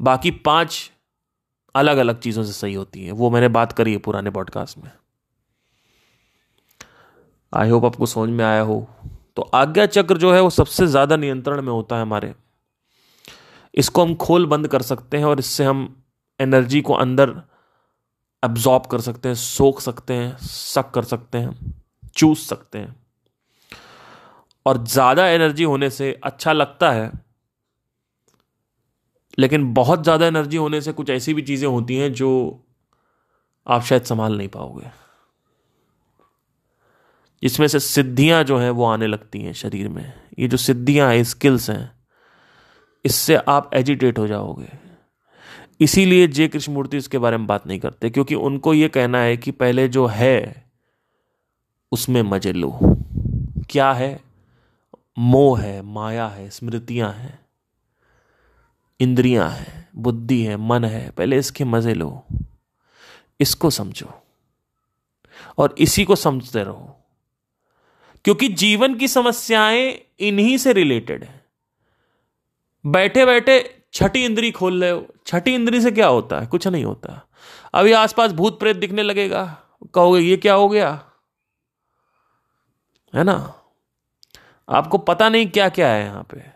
बाकी 0.00 0.30
पाँच 0.30 0.92
अलग 1.76 1.96
अलग 1.96 2.20
चीज़ों 2.20 2.44
से 2.44 2.52
सही 2.52 2.74
होती 2.74 3.04
है। 3.04 3.12
वो 3.12 3.30
मैंने 3.30 3.48
बात 3.50 3.72
करी 3.72 3.92
है 3.92 3.98
पुराने 3.98 4.30
पॉडकास्ट 4.30 4.78
में। 4.78 4.90
आई 7.52 7.68
होप 7.68 7.84
आपको 7.84 8.06
समझ 8.06 8.28
में 8.30 8.44
आया 8.44 8.60
हो। 8.62 8.86
तो 9.36 9.42
आज्ञा 9.54 9.86
चक्र 9.88 10.16
जो 10.16 10.32
है 10.32 10.40
वो 10.40 10.50
सबसे 10.50 10.86
ज़्यादा 10.86 11.16
नियंत्रण 11.16 11.62
में 11.62 11.72
होता 11.72 11.96
है 11.96 12.02
हमारे। 12.02 12.34
इसको 13.74 14.04
हम 14.04 14.14
खोल 14.16 14.46
बंद 14.46 14.68
कर 14.68 14.82
सकते 14.82 15.16
हैं 15.16 15.24
और 15.24 15.38
इससे 15.38 15.64
हम 15.64 16.02
एनर्जी 16.40 16.80
को 16.80 16.94
अंदर 16.94 17.34
एब्जॉर्ब 18.42 18.86
कर 18.86 19.00
सकते 19.00 19.28
हैं, 19.28 19.34
सोख 19.34 19.80
सकते 19.80 20.14
हैं 20.14 20.36
सक 20.38 20.90
कर 20.90 21.04
सकते 21.04 21.38
हैं, 21.38 21.74
चूस 22.16 22.48
सकते 22.48 22.78
हैं। 22.78 22.94
और 24.66 24.82
ज़्यादा 24.84 25.26
एनर्जी 25.28 25.64
होने 25.64 25.90
से 25.90 26.12
अच्छा 26.24 26.52
लगता 26.52 26.90
है 26.90 27.10
लेकिन 29.38 29.72
बहुत 29.74 30.02
ज़्यादा 30.02 30.26
एनर्जी 30.26 30.56
होने 30.56 30.80
से 30.80 30.92
कुछ 30.92 31.10
ऐसी 31.10 31.34
भी 31.34 31.42
चीज़ें 31.42 31.68
होती 31.68 31.96
हैं 31.96 32.12
जो 32.12 32.30
आप 33.66 33.82
शायद 33.82 34.02
संभाल 34.02 34.36
नहीं 34.38 34.48
पाओगे। 34.48 34.90
इसमें 37.42 37.66
से 37.68 37.78
सिद्धियाँ 37.80 38.42
जो 38.44 38.58
हैं 38.58 38.70
वो 38.70 38.84
आने 38.84 39.06
लगती 39.06 39.40
हैं 39.40 39.52
शरीर 39.52 39.88
में। 39.88 40.12
ये 40.38 40.48
जो 40.48 40.56
सिद्धियाँ 40.56 41.12
हैं 41.12 41.24
स्किल्स 41.24 41.70
हैं, 41.70 41.90
इससे 43.04 43.36
आप 43.36 43.70
एजिटेट 43.74 44.18
हो 44.18 44.26
जाओगे। 44.26 44.68
इसीलिए 45.80 46.26
जय 46.26 46.48
कृष्णमूर्ति 46.48 46.96
इसके 46.96 47.18
बारे 47.18 47.36
में 47.36 47.46
बात 47.46 47.66
नहीं 47.66 47.78
करते, 47.78 48.10
क्योंकि 48.10 48.34
उनको 48.34 48.74
ये 48.74 48.88
कहना 48.88 49.18
है 49.18 49.36
कि 49.36 49.50
पहले 49.50 49.88
जो 49.88 50.06
है, 50.06 50.64
उसमें 51.92 52.22
मज़े 52.22 52.52
लो। 52.52 52.78
क्या 53.70 53.92
है? 53.92 54.20
मोह 55.18 55.60
है, 55.60 55.82
माया 55.82 56.26
है, 56.28 56.48
स्मृतियाँ 56.50 57.12
हैं। 57.12 57.38
इंद्रियाँ 59.00 59.50
हैं, 59.50 59.88
बुद्धि 59.96 60.42
है, 60.42 60.56
मन 60.56 60.84
है, 60.84 61.10
पहले 61.10 61.38
इसके 61.38 61.64
मज़े 61.64 61.94
लो। 61.94 62.24
इसको 63.40 63.70
समझो 63.70 64.22
और 65.58 65.74
इसी 65.78 66.04
को 66.04 66.16
समझते 66.16 66.62
रहो। 66.62 66.96
क्योंकि 68.24 68.48
जीवन 68.48 68.94
की 68.94 69.08
समस्याएँ 69.08 69.98
इन्हीं 70.20 70.58
से 70.58 70.72
रिलेटेड 70.72 71.24
है। 71.24 71.46
बैठे 72.86 73.26
बैठे 73.26 73.82
छठी 73.92 74.24
इंद्री 74.24 74.50
खोल 74.50 74.80
रहे 74.80 74.90
हो 74.90 75.06
छठी 75.26 75.54
इंद्री 75.54 75.80
से 75.80 75.90
क्या 75.90 76.06
होता 76.06 76.40
है? 76.40 76.46
कुछ 76.46 76.68
नहीं 76.68 76.84
होता। 76.84 77.28
अभी 77.74 77.92
आसपास 77.92 78.32
भूत 78.32 78.60
प्रेत 78.60 78.76
दिखने 78.76 79.02
लगेगा। 79.02 79.58
कहोगे, 79.94 80.20
ये 80.20 80.36
क्या 80.36 80.54
हो 80.54 80.68
गया? 80.68 81.10
है 83.14 83.24
ना? 83.24 83.54
आपको 84.68 84.98
पता 84.98 85.28
नहीं 85.28 85.46
क्या 85.46 85.68
क्या 85.68 85.88
है 85.88 86.04
यहाँ 86.04 86.22
पे। 86.22 86.55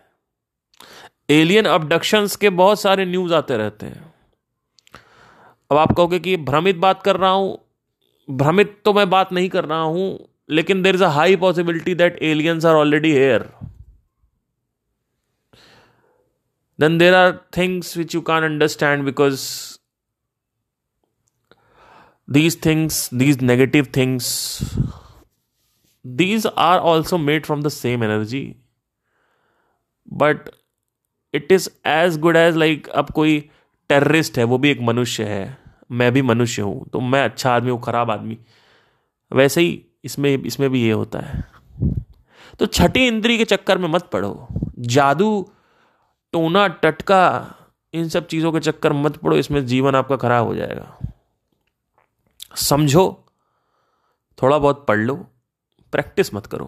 एलियन 1.31 1.65
अबडक्शन 1.67 2.27
के 2.41 2.49
बहुत 2.51 2.81
सारे 2.81 3.05
न्यूज़ 3.05 3.33
आते 3.33 3.57
रहते 3.57 3.85
हैं। 3.85 4.13
अब 5.71 5.77
आप 5.77 5.91
कहोगे 5.91 6.19
कि 6.19 6.35
भ्रमित 6.39 6.75
बात 6.77 7.01
कर 7.03 7.17
रहा 7.17 7.31
हूँ, 7.31 7.57
भ्रमित 8.29 8.77
तो 8.85 8.93
मैं 8.93 9.09
बात 9.09 9.31
नहीं 9.33 9.49
कर 9.49 9.65
रहा 9.65 9.81
हूँ, 9.81 10.27
लेकिन 10.49 10.81
there 10.83 10.95
is 10.95 11.03
a 11.03 11.35
possibility 11.39 11.95
that 11.95 12.17
aliens 12.23 12.65
are 12.65 12.75
already 12.75 13.11
here 13.13 13.49
then 16.79 16.97
there 16.97 17.13
are 17.15 17.31
things 17.57 17.97
which 17.97 18.15
you 18.15 18.21
can 18.21 18.43
understand 18.43 19.03
because 19.05 19.41
these 22.27 22.57
things 22.65 23.09
these 23.13 23.41
negative 23.43 23.87
things 23.95 24.27
these 26.05 26.47
are 26.47 26.79
also 26.91 27.17
made 27.17 27.45
from 27.45 27.61
the 27.63 27.67
same 27.69 28.03
energy 28.03 28.43
but 30.13 30.49
it 31.33 31.51
is 31.51 31.69
as 31.87 32.17
good 32.19 32.37
as 32.37 32.55
like 32.55 32.87
अब 32.89 33.09
कोई 33.11 33.39
terrorist 33.89 34.37
है, 34.37 34.43
वो 34.43 34.57
भी 34.57 34.69
एक 34.69 34.81
मनुष्य 34.81 35.23
है। 35.23 35.57
मैं 35.91 36.11
भी 36.13 36.21
मनुष्य 36.21 36.61
हूँ 36.61 36.85
तो 36.89 36.99
मैं 36.99 37.23
अच्छा 37.23 37.51
आदमी 37.51 37.69
हूँ, 37.69 37.81
खराब 37.81 38.11
आदमी। 38.11 38.37
वैसे 39.31 39.61
ही 39.61 39.81
इसमें 40.03 40.31
इसमें 40.37 40.69
भी 40.69 40.83
ये 40.83 40.91
होता 40.91 41.19
है। 41.19 41.43
तो 42.59 42.65
छठी 42.65 43.05
इंद्री 43.07 43.37
के 43.37 43.45
चक्कर 43.45 43.77
में 43.77 43.87
मत 43.89 44.09
पड़ो। 44.13 44.47
जादू, 44.79 45.49
टोना, 46.33 46.67
टटका, 46.67 47.55
इन 47.93 48.09
सब 48.09 48.27
चीज़ों 48.27 48.51
के 48.51 48.59
चक्कर 48.59 48.93
मत 48.93 49.17
पड़ो, 49.17 49.37
इसमें 49.37 49.65
जीवन 49.65 49.95
आपका 49.95 50.15
खराब 50.15 50.45
हो 50.45 50.55
जाएगा। 50.55 50.97
समझो, 52.57 53.03
थोड़ा 54.39 54.57
बहुत 54.57 54.85
पढ़ 54.87 54.99
लो, 54.99 55.15
प्रैक्टिस 55.93 56.33
मत 56.33 56.45
करो। 56.45 56.65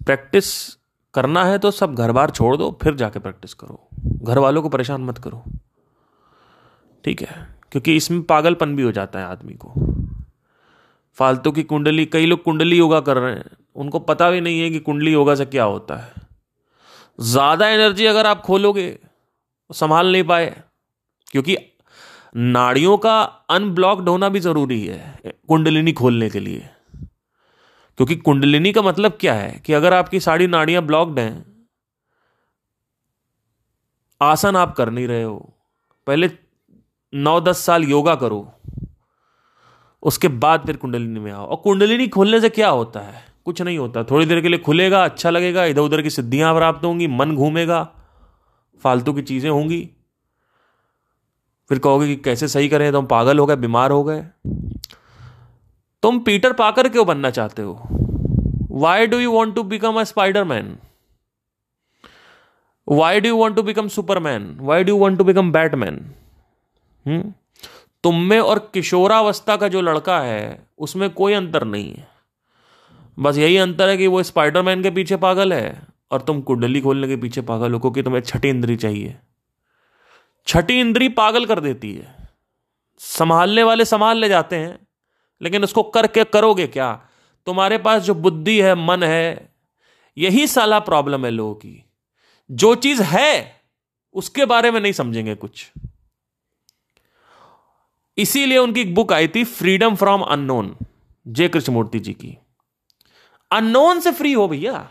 प्रैक्टिस 0.00 0.52
करना 1.14 1.44
है 1.44 1.58
तो 1.58 1.70
सब 1.70 1.94
घर 1.94 2.12
बार 2.12 2.30
छोड़ 2.30 2.56
दो, 2.56 2.78
फिर 2.82 2.94
जाके 2.94 3.18
प्रैक्टिस 3.18 3.54
करो। 3.54 3.88
घर 4.22 4.38
वालों 4.38 4.62
को 4.62 4.68
परेशान 4.68 5.04
मत 5.04 5.18
करो। 5.18 5.42
ठीक 7.04 7.22
है? 7.22 7.46
क्योंकि 7.72 7.96
इसमें 7.96 8.22
पागलपन 8.22 8.76
भी 8.76 8.82
हो 8.82 8.92
जाता 8.92 9.18
है 9.18 9.26
आदमी 9.26 9.54
को। 9.54 9.72
फालतू 11.18 11.52
की 11.52 11.62
कुंडली, 11.62 12.06
कई 12.06 12.26
लोग 12.26 12.42
कुंडली 12.42 12.78
योगा 12.78 13.00
कर 13.00 13.16
रहे 13.16 13.34
हैं। 13.34 13.50
उनको 13.76 13.98
पता 13.98 14.30
भी 14.30 14.40
नहीं 14.40 14.60
है 14.60 14.70
कि 14.70 14.78
कुंडली 14.78 15.12
योगा 15.12 15.34
से 15.34 15.44
क्या 15.44 15.64
होता 15.64 15.96
है। 15.96 16.12
ज़्यादा 17.20 17.68
एनर्जी 17.68 18.06
अगर 18.06 18.26
आप 18.26 18.42
खोलोगे, 18.42 18.98
संभाल 19.70 20.12
नहीं 20.12 20.24
पाए। 20.24 20.62
क्योंकि 21.30 21.56
नाड़ियों 22.36 22.96
का 22.98 23.20
अनब्लॉक्ड 23.50 24.08
होना 24.08 24.28
भी 24.28 24.40
ज़रूरी 24.40 24.80
है, 24.86 25.32
कुंडलिनी 25.48 25.92
खोलने 25.92 26.30
के 26.30 26.40
लिए। 26.40 26.68
क्योंकि 27.96 28.16
कुंडलिनी 28.16 28.72
का 28.72 28.82
मतलब 28.82 29.18
क्या 29.20 29.34
है? 29.34 29.62
कि 29.66 29.72
अगर 29.72 29.94
आपकी 29.94 30.20
सारी 30.20 30.46
नाड़ियाँ 30.46 30.82
ब्लॉक्ड 30.82 31.18
हैं, 31.18 31.66
आसन 34.22 34.56
आप 34.56 34.74
कर 34.76 34.90
नहीं 34.90 35.06
रहे 35.08 35.22
हो। 35.22 35.54
पहले 36.06 36.30
नौ 37.14 37.40
दस 37.40 37.58
साल 37.58 37.84
योगा 37.84 38.14
करो, 38.14 38.52
उसके 40.02 40.28
बाद 40.28 40.66
फिर 40.66 40.76
कुंडलिनी 40.76 41.20
में 41.20 41.32
आओ। 41.32 41.46
और 41.46 41.56
कुंडलिनी 41.56 42.08
खोलने 42.08 42.40
से 42.40 42.48
क्या 42.48 42.68
होता 42.68 43.00
है? 43.00 43.24
कुछ 43.44 43.62
नहीं 43.62 43.78
होता। 43.78 44.04
थोड़ी 44.04 44.26
देर 44.26 44.40
के 44.40 44.48
लिए 44.48 44.58
खुलेगा 44.58 45.04
अच्छा 45.04 45.30
लगेगा 45.30 45.64
इधर 45.64 45.80
उधर 45.80 46.02
की 46.02 46.10
सिद्धियाँ 46.10 46.54
प्राप्त 46.54 46.84
होंगी, 46.84 47.06
मन 47.06 47.36
घूमेगा, 47.36 47.90
फालतू 48.82 49.12
की 49.12 49.22
चीज़ें 49.22 49.50
होंगी। 49.50 49.90
फिर 51.68 51.78
कहोगे 51.78 52.06
कि 52.06 52.16
कैसे 52.16 52.48
सही 52.48 52.68
करें? 52.68 52.92
तो 52.92 52.98
हम 52.98 53.06
पागल 53.06 53.38
हो 53.38 53.46
गए, 53.46 53.56
बीमार 53.56 53.90
हो 53.90 54.04
गए। 54.04 54.24
तुम 56.02 56.18
पीटर 56.18 56.52
पाकर 56.52 56.88
क्यों 56.88 57.06
बनना 57.06 57.30
चाहते 57.30 57.62
हो? 57.62 57.82
Why 58.70 59.06
do 59.06 59.18
you 59.18 59.32
want 59.32 59.54
to 59.54 59.62
become 59.62 60.00
a 60.00 60.04
Spider-Man 60.44 60.76
why 62.88 63.20
do 63.20 63.36
want 63.36 63.56
to 63.56 63.62
become 63.62 63.88
Superman 63.88 64.56
why 64.60 64.84
do 64.84 64.96
want 64.96 65.18
to 65.18 65.24
become 65.24 65.52
Batman 65.52 66.14
तुम 68.04 68.20
में 68.20 68.38
और 68.40 68.70
किशोरावस्था 68.74 69.56
का 69.56 69.68
जो 69.68 69.80
लड़का 69.80 70.18
है, 70.20 70.66
उसमें 70.78 71.10
कोई 71.10 71.32
अंतर 71.32 71.64
नहीं 71.64 71.92
है। 71.94 72.08
बस 73.18 73.36
यही 73.38 73.56
अंतर 73.56 73.88
है 73.88 73.96
कि 73.96 74.06
वो 74.06 74.22
स्पाइडरमैन 74.22 74.82
के 74.82 74.90
पीछे 74.90 75.16
पागल 75.16 75.52
है 75.52 75.82
और 76.10 76.20
तुम 76.20 76.40
कुंडली 76.40 76.80
खोलने 76.80 77.08
के 77.08 77.16
पीछे 77.16 77.40
पागल 77.40 77.72
हो 77.72 77.78
क्योंकि 77.78 78.02
तुम्हें 78.02 78.20
छठी 78.20 78.48
इंद्री 78.48 78.76
चाहिए। 78.76 79.16
छठी 80.46 80.80
इंद्री 80.80 81.08
पागल 81.08 81.46
कर 81.46 81.60
देती 81.60 81.94
है। 81.94 82.14
संभालने 82.98 83.62
वाले 83.62 83.84
संभाल 83.84 84.18
ले 84.18 84.28
जाते 84.28 84.56
हैं। 84.56 84.78
लेकिन 85.42 85.64
उसको 85.64 85.82
करके 85.82 86.24
करोगे 86.24 86.66
क्या? 86.66 87.08
तुम्हारे 87.46 87.78
पास 87.78 88.02
जो 88.02 88.14
बुद्धि 88.14 88.62
है, 88.62 88.74
मन 88.74 89.02
है, 89.02 89.54
यही 90.18 90.46
साला 90.46 90.78
प्रॉब्लम 90.78 91.24
है 91.24 91.30
लोगों 91.30 91.54
की। 91.54 91.84
जो 92.50 92.74
चीज़ 92.74 93.02
है, 93.02 93.60
उसके 94.14 94.44
बारे 94.44 94.70
में 94.70 94.80
नहीं 94.80 94.92
समझेंगे 94.92 95.34
कुछ। 95.34 95.72
इसीलिए 98.18 98.58
उनकी 98.58 98.80
एक 98.80 98.94
बुक 98.94 99.12
आई 99.12 99.28
थी 99.28 99.44
फ्रीडम 99.44 99.96
फ्रॉम 99.96 100.22
अननोन 100.22 100.76
जय 101.26 101.48
कृष्णमूर्ति 101.48 102.00
जी 102.00 102.12
की। 102.12 102.38
अननोन 103.50 104.00
से 104.00 104.12
फ्री 104.12 104.32
हो 104.32 104.48
भैया। 104.48 104.90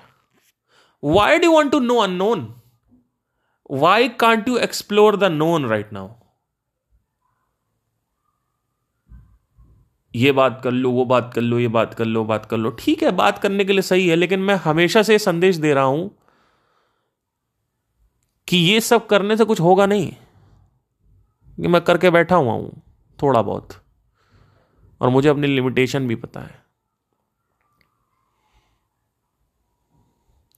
Why 1.03 1.39
do 1.39 1.51
want 1.51 1.71
to 1.71 1.79
know 1.79 1.97
unknown 1.97 2.55
why 3.71 4.09
can't 4.09 4.47
you 4.47 4.57
explore 4.57 5.17
the 5.17 5.23
known 5.23 5.65
right 5.65 5.93
now 5.93 6.07
ये 10.15 10.31
बात 10.31 10.61
कर 10.63 10.71
लो, 10.71 10.91
वो 10.91 11.05
बात 11.05 11.31
कर 11.35 11.41
लो, 11.41 11.59
ये 11.59 11.67
बात 11.67 11.93
कर 11.93 12.05
लो, 12.05 12.23
बात 12.23 12.45
कर 12.45 12.57
लो। 12.57 12.69
ठीक 12.69 13.03
है, 13.03 13.11
बात 13.11 13.37
करने 13.37 13.65
के 13.65 13.73
लिए 13.73 13.81
सही 13.81 14.07
है, 14.07 14.15
लेकिन 14.15 14.39
मैं 14.39 14.55
हमेशा 14.55 15.03
से 15.03 15.19
संदेश 15.19 15.55
दे 15.55 15.73
रहा 15.73 15.83
हूँ 15.83 16.15
कि 18.47 18.57
ये 18.57 18.81
सब 18.81 19.07
करने 19.07 19.37
से 19.37 19.45
कुछ 19.45 19.59
होगा 19.59 19.85
नहीं। 19.85 20.11
कि 21.55 21.67
मैं 21.67 21.81
करके 21.81 22.09
बैठा 22.09 22.35
हुआ 22.35 22.53
हूँ, 22.53 22.81
थोड़ा 23.21 23.41
बहुत। 23.41 23.73
और 25.01 25.09
मुझे 25.09 25.29
अपनी 25.29 25.47
लिमिटेशन 25.47 26.07
भी 26.07 26.15
पता 26.15 26.39
है। 26.39 26.65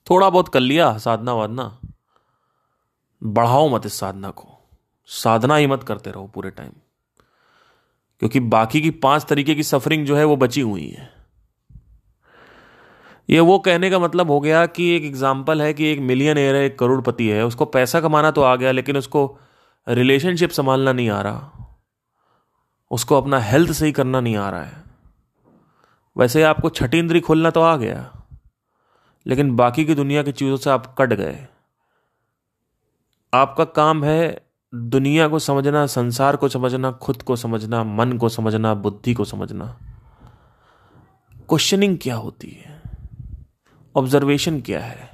थोड़ा 0.10 0.30
बहुत 0.30 0.50
कर 0.50 0.60
लिया, 0.60 0.98
साधना 0.98 1.34
वाधना। 1.34 1.80
बढ़ाओ 3.24 3.70
मत 3.70 3.86
इस 3.86 4.00
साधना 4.00 4.32
को। 4.32 4.50
साधना 5.06 5.56
ही 5.56 5.68
मत 5.68 5.84
करते 5.84 6.12
रहो 6.12 6.28
पूरे 6.28 6.50
टाइम 6.50 6.72
क्योंकि 8.22 8.40
बाकी 8.40 8.82
की 8.82 8.90
पाँच 9.02 9.26
तरीके 9.26 9.56
की 9.56 9.64
सफरिंग 9.64 10.06
जो 10.06 10.16
है 10.16 10.24
वो 10.26 10.36
बची 10.36 10.62
हुई 10.62 10.88
है। 10.88 11.12
ये 13.30 13.40
वो 13.40 13.58
कहने 13.60 13.90
का 13.90 14.00
मतलब 14.00 14.32
हो 14.32 14.40
गया 14.40 14.66
कि 14.66 14.90
एक 14.96 15.04
एग्ज़ाम्पल 15.04 15.62
है 15.62 15.74
कि 15.74 15.86
एक 15.86 16.00
मिलियन 16.02 16.38
एयर 16.38 16.56
है, 16.56 16.66
एक 16.66 16.78
करोड़पति 16.80 17.28
है, 17.28 17.46
उसको 17.46 17.66
पैसा 17.66 18.02
कमाना 18.02 18.32
तो 18.32 18.42
आ 18.42 18.56
गया, 18.56 18.72
लेकिन 18.72 18.98
उसको 18.98 19.38
रिलेशनशिप 19.88 20.50
संभालना 20.50 20.94
नहीं 20.94 21.10
आ 21.10 21.22
रहा। 21.22 21.52
उसको 22.92 23.18
अपना 23.18 23.40
हेल्थ 23.40 23.72
सही 23.72 23.92
करना 23.92 24.20
नहीं 24.22 24.36
आ 24.38 24.50
रहा 24.50 24.64
है। 24.64 24.84
वैसे 26.16 26.44
आपको 26.44 26.70
छठी 26.70 27.00
इंद्री 27.00 27.20
खोलना 27.20 27.50
तो 27.50 27.62
आ 27.62 27.76
गया, 27.78 28.12
लेकिन 29.26 29.56
बाकी 29.56 29.86
की 29.86 29.96
दुनिया 29.96 30.24
की 30.24 30.32
चीज़ों 30.32 30.58
से 30.58 30.70
आप 30.70 30.94
कट 30.98 31.14
गए। 31.14 31.38
आपका 33.34 33.64
काम 33.66 34.04
है 34.04 34.43
दुनिया 34.76 35.28
को 35.28 35.40
समझना, 35.40 35.86
संसार 35.86 36.36
को 36.36 36.50
समझना, 36.50 36.92
खुद 36.92 37.22
को 37.22 37.36
समझना, 37.36 37.84
मन 37.84 38.18
को 38.18 38.30
समझना, 38.30 38.74
बुद्धि 38.74 39.14
को 39.14 39.26
समझना। 39.26 39.78
क्वेश्चनिंग 41.50 41.98
क्या 42.02 42.16
होती 42.16 42.50
है? 42.50 42.82
ऑब्जर्वेशन 43.96 44.62
क्या 44.62 44.80
है? 44.80 45.12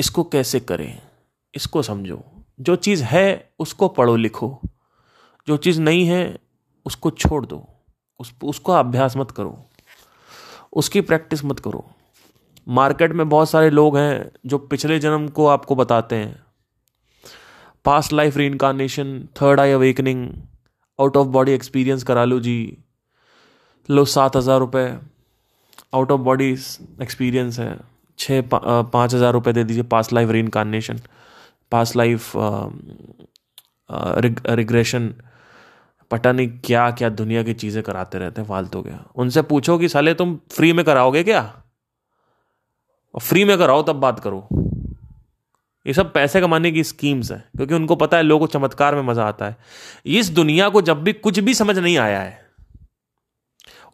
इसको 0.00 0.24
कैसे 0.24 0.60
करें? 0.60 1.02
इसको 1.54 1.82
समझो। 1.82 2.24
जो 2.60 2.76
चीज़ 2.76 3.04
है, 3.04 3.52
उसको 3.58 3.88
पढ़ो, 3.88 4.16
लिखो। 4.16 4.60
जो 5.46 5.56
चीज़ 5.56 5.80
नहीं 5.80 6.06
है, 6.06 6.38
उसको 6.86 7.10
छोड़ 7.10 7.46
दो। 7.46 7.68
उस, 8.20 8.34
उसको 8.44 8.72
अभ्यास 8.72 9.16
मत 9.16 9.30
करो। 9.30 9.66
उसकी 10.72 11.00
प्रैक्टिस 11.00 11.44
मत 11.44 11.60
करो। 11.60 11.90
मार्केट 12.68 13.12
में 13.12 13.28
बहुत 13.28 13.50
सारे 13.50 13.70
लोग 13.70 13.96
हैं, 13.96 14.30
जो 14.46 14.58
पिछले 14.58 14.98
जन्म 14.98 15.28
को 15.28 15.46
आपको 15.46 15.74
बताते 15.74 16.16
हैं। 16.16 16.49
Past 17.84 18.12
life 18.12 18.36
reincarnation 18.46 19.18
third 19.40 19.60
eye 19.60 19.72
awakening 19.72 20.26
out 20.98 21.16
of 21.16 21.28
body 21.28 21.52
experience 21.52 22.02
करा 22.02 22.24
लो 22.24 22.40
जी। 22.40 22.76
लो 23.88 24.04
सात 24.06 24.36
हज़ार 24.36 24.58
रुपये 24.60 24.86
आउट 25.94 26.10
ऑफ़ 26.12 26.20
बॉडी 26.20 26.50
एक्सपीरियंस 27.02 27.58
है। 27.58 27.76
छः 28.18 28.42
पाँच 28.52 29.14
हज़ार 29.14 29.32
रुपये 29.32 29.52
दे 29.52 29.64
दीजिए 29.64 29.82
past 29.90 30.12
life 30.12 30.30
reincarnation 30.40 31.00
past 31.72 31.96
life 31.96 32.32
regression 34.50 35.12
पता 36.10 36.32
नहीं 36.32 36.48
क्या 36.64 36.90
क्या 36.90 37.08
दुनिया 37.10 37.42
की 37.42 37.54
चीज़ें 37.54 37.82
कराते 37.82 38.18
रहते 38.18 38.40
हैं, 38.40 38.48
फालतू 38.48 38.80
गया 38.82 39.04
उनसे 39.16 39.42
पूछो 39.44 39.78
कि 39.78 39.88
साले 39.88 40.14
तुम 40.14 40.38
फ्री 40.52 40.72
में 40.72 40.84
कराओगे 40.84 41.22
क्या? 41.24 41.40
और 43.14 43.20
फ्री 43.20 43.44
में 43.44 43.56
कराओ 43.58 43.82
तब 43.82 43.96
बात 44.00 44.20
करो। 44.20 44.46
ये 45.86 45.92
सब 45.92 46.12
पैसे 46.12 46.40
कमाने 46.40 46.70
की 46.72 46.84
स्कीम्स 46.84 47.30
है, 47.32 47.38
क्योंकि 47.56 47.74
उनको 47.74 47.96
पता 47.96 48.16
है 48.16 48.22
लोगों 48.22 48.46
को 48.46 48.52
चमत्कार 48.52 48.94
में 48.94 49.02
मज़ा 49.02 49.24
आता 49.24 49.46
है। 49.46 49.56
इस 50.06 50.28
दुनिया 50.30 50.68
को 50.68 50.82
जब 50.82 51.02
भी 51.02 51.12
कुछ 51.12 51.38
भी 51.38 51.54
समझ 51.54 51.78
नहीं 51.78 51.96
आया 51.98 52.20
है, 52.20 52.38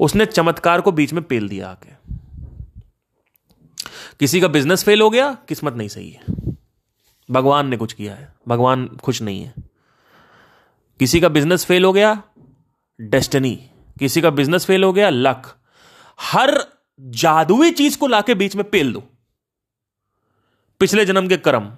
उसने 0.01 0.27
चमत्कार 0.27 0.81
को 0.81 0.93
बीच 0.93 1.13
में 1.13 1.23
पेल 1.23 1.49
दिया 1.49 1.69
आके। 1.69 1.95
किसी 4.21 4.41
का 4.41 4.49
बिज़नेस 4.49 4.85
फेल 4.85 5.01
हो 5.03 5.11
गया, 5.11 5.33
किस्मत 5.49 5.75
नहीं 5.75 5.89
सही 5.89 6.11
है। 6.11 6.55
भगवान 7.29 7.69
ने 7.69 7.77
कुछ 7.77 7.93
किया 7.93 8.15
है, 8.15 8.33
भगवान 8.49 8.87
खुश 9.03 9.23
नहीं 9.23 9.43
है। 9.43 9.55
किसी 11.01 11.21
का 11.21 11.29
बिज़नेस 11.29 11.65
फेल 11.65 11.85
हो 11.85 11.93
गया 11.93 12.23
डेस्टनी 12.99 13.59
किसी 13.99 14.21
का 14.21 14.31
बिज़नेस 14.31 14.65
फेल 14.67 14.85
हो 14.85 14.93
गया 14.93 15.09
लक 15.11 15.47
हर 16.19 16.53
जादुई 17.01 17.71
चीज़ 17.71 17.99
को 17.99 18.07
लाके 18.07 18.35
बीच 18.35 18.57
में 18.57 18.65
पेल 18.71 18.93
दो। 18.93 19.03
पिछले 20.81 21.05
जन्म 21.05 21.29
के 21.29 21.37
कर्म। 21.37 21.73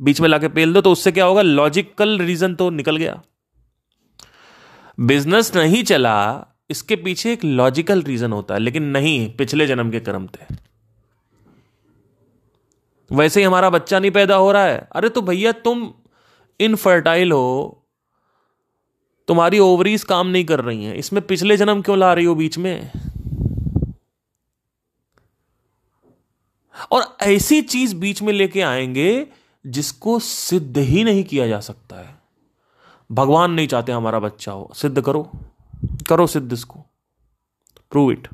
बीच 0.00 0.20
में 0.20 0.28
लाके 0.28 0.48
पेल 0.48 0.72
दो 0.72 0.80
तो 0.80 0.92
उससे 0.92 1.12
क्या 1.12 1.24
होगा? 1.24 1.42
लॉजिकल 1.42 2.18
रीजन 2.18 2.54
तो 2.54 2.70
निकल 2.70 2.96
गया। 2.96 3.22
बिज़नेस 5.00 5.56
नहीं 5.56 5.84
चला, 5.84 6.46
इसके 6.70 6.96
पीछे 6.96 7.32
एक 7.32 7.44
लॉजिकल 7.44 8.02
रीजन 8.02 8.32
होता 8.32 8.54
है, 8.54 8.60
लेकिन 8.60 8.82
नहीं, 8.82 9.36
पिछले 9.36 9.66
जन्म 9.66 9.90
के 9.90 10.00
कर्म 10.00 10.26
थे। 10.26 10.54
वैसे 13.12 13.40
ही 13.40 13.46
हमारा 13.46 13.70
बच्चा 13.70 13.98
नहीं 13.98 14.10
पैदा 14.10 14.34
हो 14.34 14.52
रहा 14.52 14.64
है। 14.64 14.88
अरे 14.92 15.08
तो 15.08 15.22
भैया, 15.22 15.52
तुम 15.52 15.94
इनफर्टाइल 16.60 17.32
हो। 17.32 17.82
तुम्हारी 19.28 19.58
ओवरीज 19.58 20.04
काम 20.04 20.26
नहीं 20.26 20.44
कर 20.44 20.60
रही 20.60 20.84
हैं। 20.84 20.94
इसमें 20.94 21.26
पिछले 21.26 21.56
जन्म 21.56 21.82
क्यों 21.82 21.98
ला 21.98 22.12
रही 22.14 22.24
हो 22.24 22.34
बीच 22.34 22.58
में? 22.58 22.90
और 26.92 27.16
ऐसी 27.22 27.62
चीज़ 27.62 27.96
बीच 27.96 28.22
में 28.22 28.32
लेके 28.32 28.60
आएँगे 28.60 29.26
जिसको 29.66 30.18
सिद्ध 30.18 30.78
ही 30.78 31.04
नहीं 31.04 31.24
किया 31.24 31.48
जा 31.48 31.60
सकता 31.60 31.96
है। 31.96 32.18
भगवान 33.12 33.50
नहीं 33.50 33.68
चाहते 33.68 33.92
हमारा 33.92 34.18
बच्चा 34.18 34.52
हो। 34.52 34.72
सिद्ध 34.74 35.02
करो। 35.02 35.30
करो 36.08 36.26
सिद्ध 36.26 36.52
इसको। 36.52 36.80
प्रूव 37.90 38.12
इट 38.12 38.28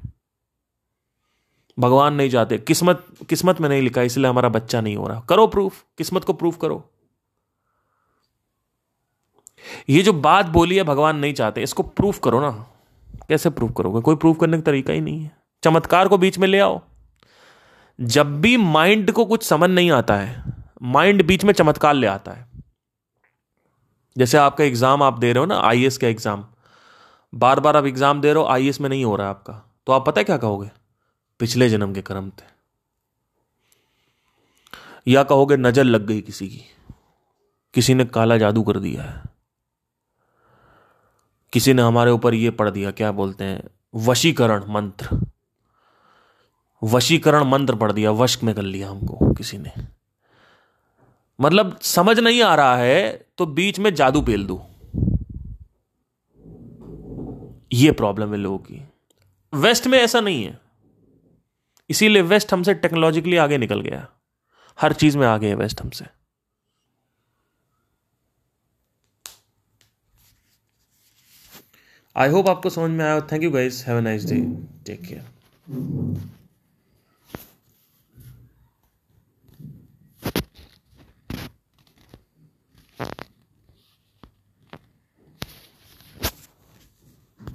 भगवान 1.79 2.15
नहीं 2.15 2.31
चाहते। 2.31 2.59
किस्मत 2.59 3.07
किस्मत 3.29 3.61
में 3.61 3.69
नहीं 3.69 3.83
लिखा, 3.83 4.03
इसलिए 4.03 4.27
हमारा 4.27 4.49
बच्चा 4.49 4.81
नहीं 4.81 4.97
हो 4.97 5.09
रहा। 5.09 5.21
करो 5.21 5.47
प्रूफ 5.47 5.85
किस्मत 5.99 6.25
को 6.25 6.33
प्रूफ 6.33 6.59
करो। 6.63 6.91
ये 9.89 10.03
जो 10.03 10.13
बात 10.13 10.47
बोली 10.47 10.77
है, 10.77 10.83
भगवान 10.83 11.17
नहीं 11.17 11.35
चाहते, 11.35 11.63
इसको 11.63 11.83
प्रूफ 11.83 12.21
करो 12.25 12.41
ना। 12.41 12.67
कैसे 13.29 13.51
प्रूफ 13.51 13.73
करोगे? 13.77 14.01
कोई 14.01 14.17
प्रूफ 14.17 14.39
करने 14.41 14.57
का 14.57 14.63
तरीका 14.63 14.93
ही 14.93 15.01
नहीं 15.01 15.23
है। 15.23 15.37
चमत्कार 15.65 16.09
को 16.09 16.19
बीच 16.19 16.39
में 16.39 16.49
ले 16.49 16.59
आओ। 16.59 16.81
जब 17.99 18.41
भी 18.41 18.57
माइंड 18.57 19.13
को 19.13 19.25
कुछ 19.25 19.43
समझ 19.43 19.71
नहीं 19.71 19.91
आता 19.91 20.17
है 20.17 20.45
माइंड 20.83 21.27
बीच 21.27 21.45
में 21.45 21.53
चमत्कार 21.53 21.95
ले 21.95 22.07
आता 22.07 22.33
है। 22.33 22.47
जैसे 24.17 24.39
आपका 24.39 24.65
एग्ज़ाम 24.65 25.03
आप 25.03 25.19
दे 25.19 25.33
रहे 25.33 25.41
हो 25.41 25.47
ना 25.47 25.61
आई 25.61 25.89
का 25.91 26.07
एग्ज़ाम 26.09 26.45
बार 27.33 27.61
बार 27.61 27.77
आप 27.77 27.87
एग्ज़ाम 27.87 28.21
दे 28.21 28.33
रहे 28.33 28.43
हो 28.43 28.49
आई 28.49 28.73
में 28.81 28.89
नहीं 28.89 29.05
हो 29.05 29.17
रहा 29.17 29.27
है 29.27 29.35
आपका। 29.35 29.53
तो 29.87 29.93
आप 29.93 30.07
पता 30.07 30.21
है 30.21 30.25
क्या 30.25 30.37
कहोगे? 30.37 30.71
पिछले 31.41 31.69
जन्म 31.69 31.93
के 31.95 32.03
कर्म 32.03 32.31
थे। 32.31 32.51
या 35.07 35.23
कहोगे, 35.23 35.57
नज़र 35.57 35.85
लग 35.85 36.07
गई 36.07 36.21
किसी 36.21 36.49
की। 36.49 36.63
किसी 37.75 37.95
ने 37.95 38.05
काला 38.05 38.37
जादू 38.37 38.63
कर 38.63 38.79
दिया 38.79 39.03
है। 39.03 39.23
किसी 41.53 41.75
ने 41.75 41.83
हमारे 41.83 42.11
ऊपर 42.11 42.35
ये 42.35 42.51
पढ़ 42.51 42.71
दिया, 42.71 42.91
क्या 42.91 43.13
बोलते 43.13 43.45
हैं? 43.45 43.63
वशीकरण 43.95 44.65
मंत्र। 44.69 45.32
वशीकरण 46.83 47.45
मंत्र 47.45 47.75
पढ़ 47.77 47.93
दिया, 47.93 48.11
वश 48.11 48.43
में 48.43 48.55
कर 48.55 48.63
लिया 48.63 48.91
हमको, 48.91 49.35
किसी 49.35 49.59
ने। 49.59 49.73
मतलब 51.41 51.79
समझ 51.81 52.19
नहीं 52.19 52.43
आ 52.43 52.55
रहा 52.55 52.77
है 52.77 53.27
तो 53.39 53.47
बीच 53.47 53.79
में 53.79 53.95
जादू 53.95 54.23
पेल 54.23 54.47
दू। 54.47 54.61
ये 57.73 57.93
प्रॉब्लम 57.93 58.31
है 58.31 58.37
लोगों 58.37 58.59
की। 58.59 58.83
वेस्ट 59.55 59.87
में 59.87 59.99
ऐसा 59.99 60.21
नहीं 60.21 60.45
है। 60.45 60.61
इसीलिए 61.91 62.23
वेस्ट 62.23 62.53
हमसे 62.53 62.75
टेक्नोलॉजिकली 62.75 63.37
आगे 63.37 63.59
निकल 63.59 63.81
गया। 63.81 64.09
हर 64.81 64.93
चीज़ 64.93 65.19
में 65.19 65.27
आगे 65.27 65.49
है 65.49 65.55
वेस्ट 65.55 65.81
हमसे। 65.81 66.05
आई 72.17 72.29
होप 72.29 72.49
आपको 72.49 72.71
समझ 72.71 72.91
में 72.91 73.05
आया। 73.05 73.21
Thank 73.21 73.43
you 73.43 73.51
guys 73.51 73.85
have 73.87 73.99
a 73.99 74.01
nice 74.01 74.25
day 74.25 74.41
take 74.87 75.01
care 75.01 75.25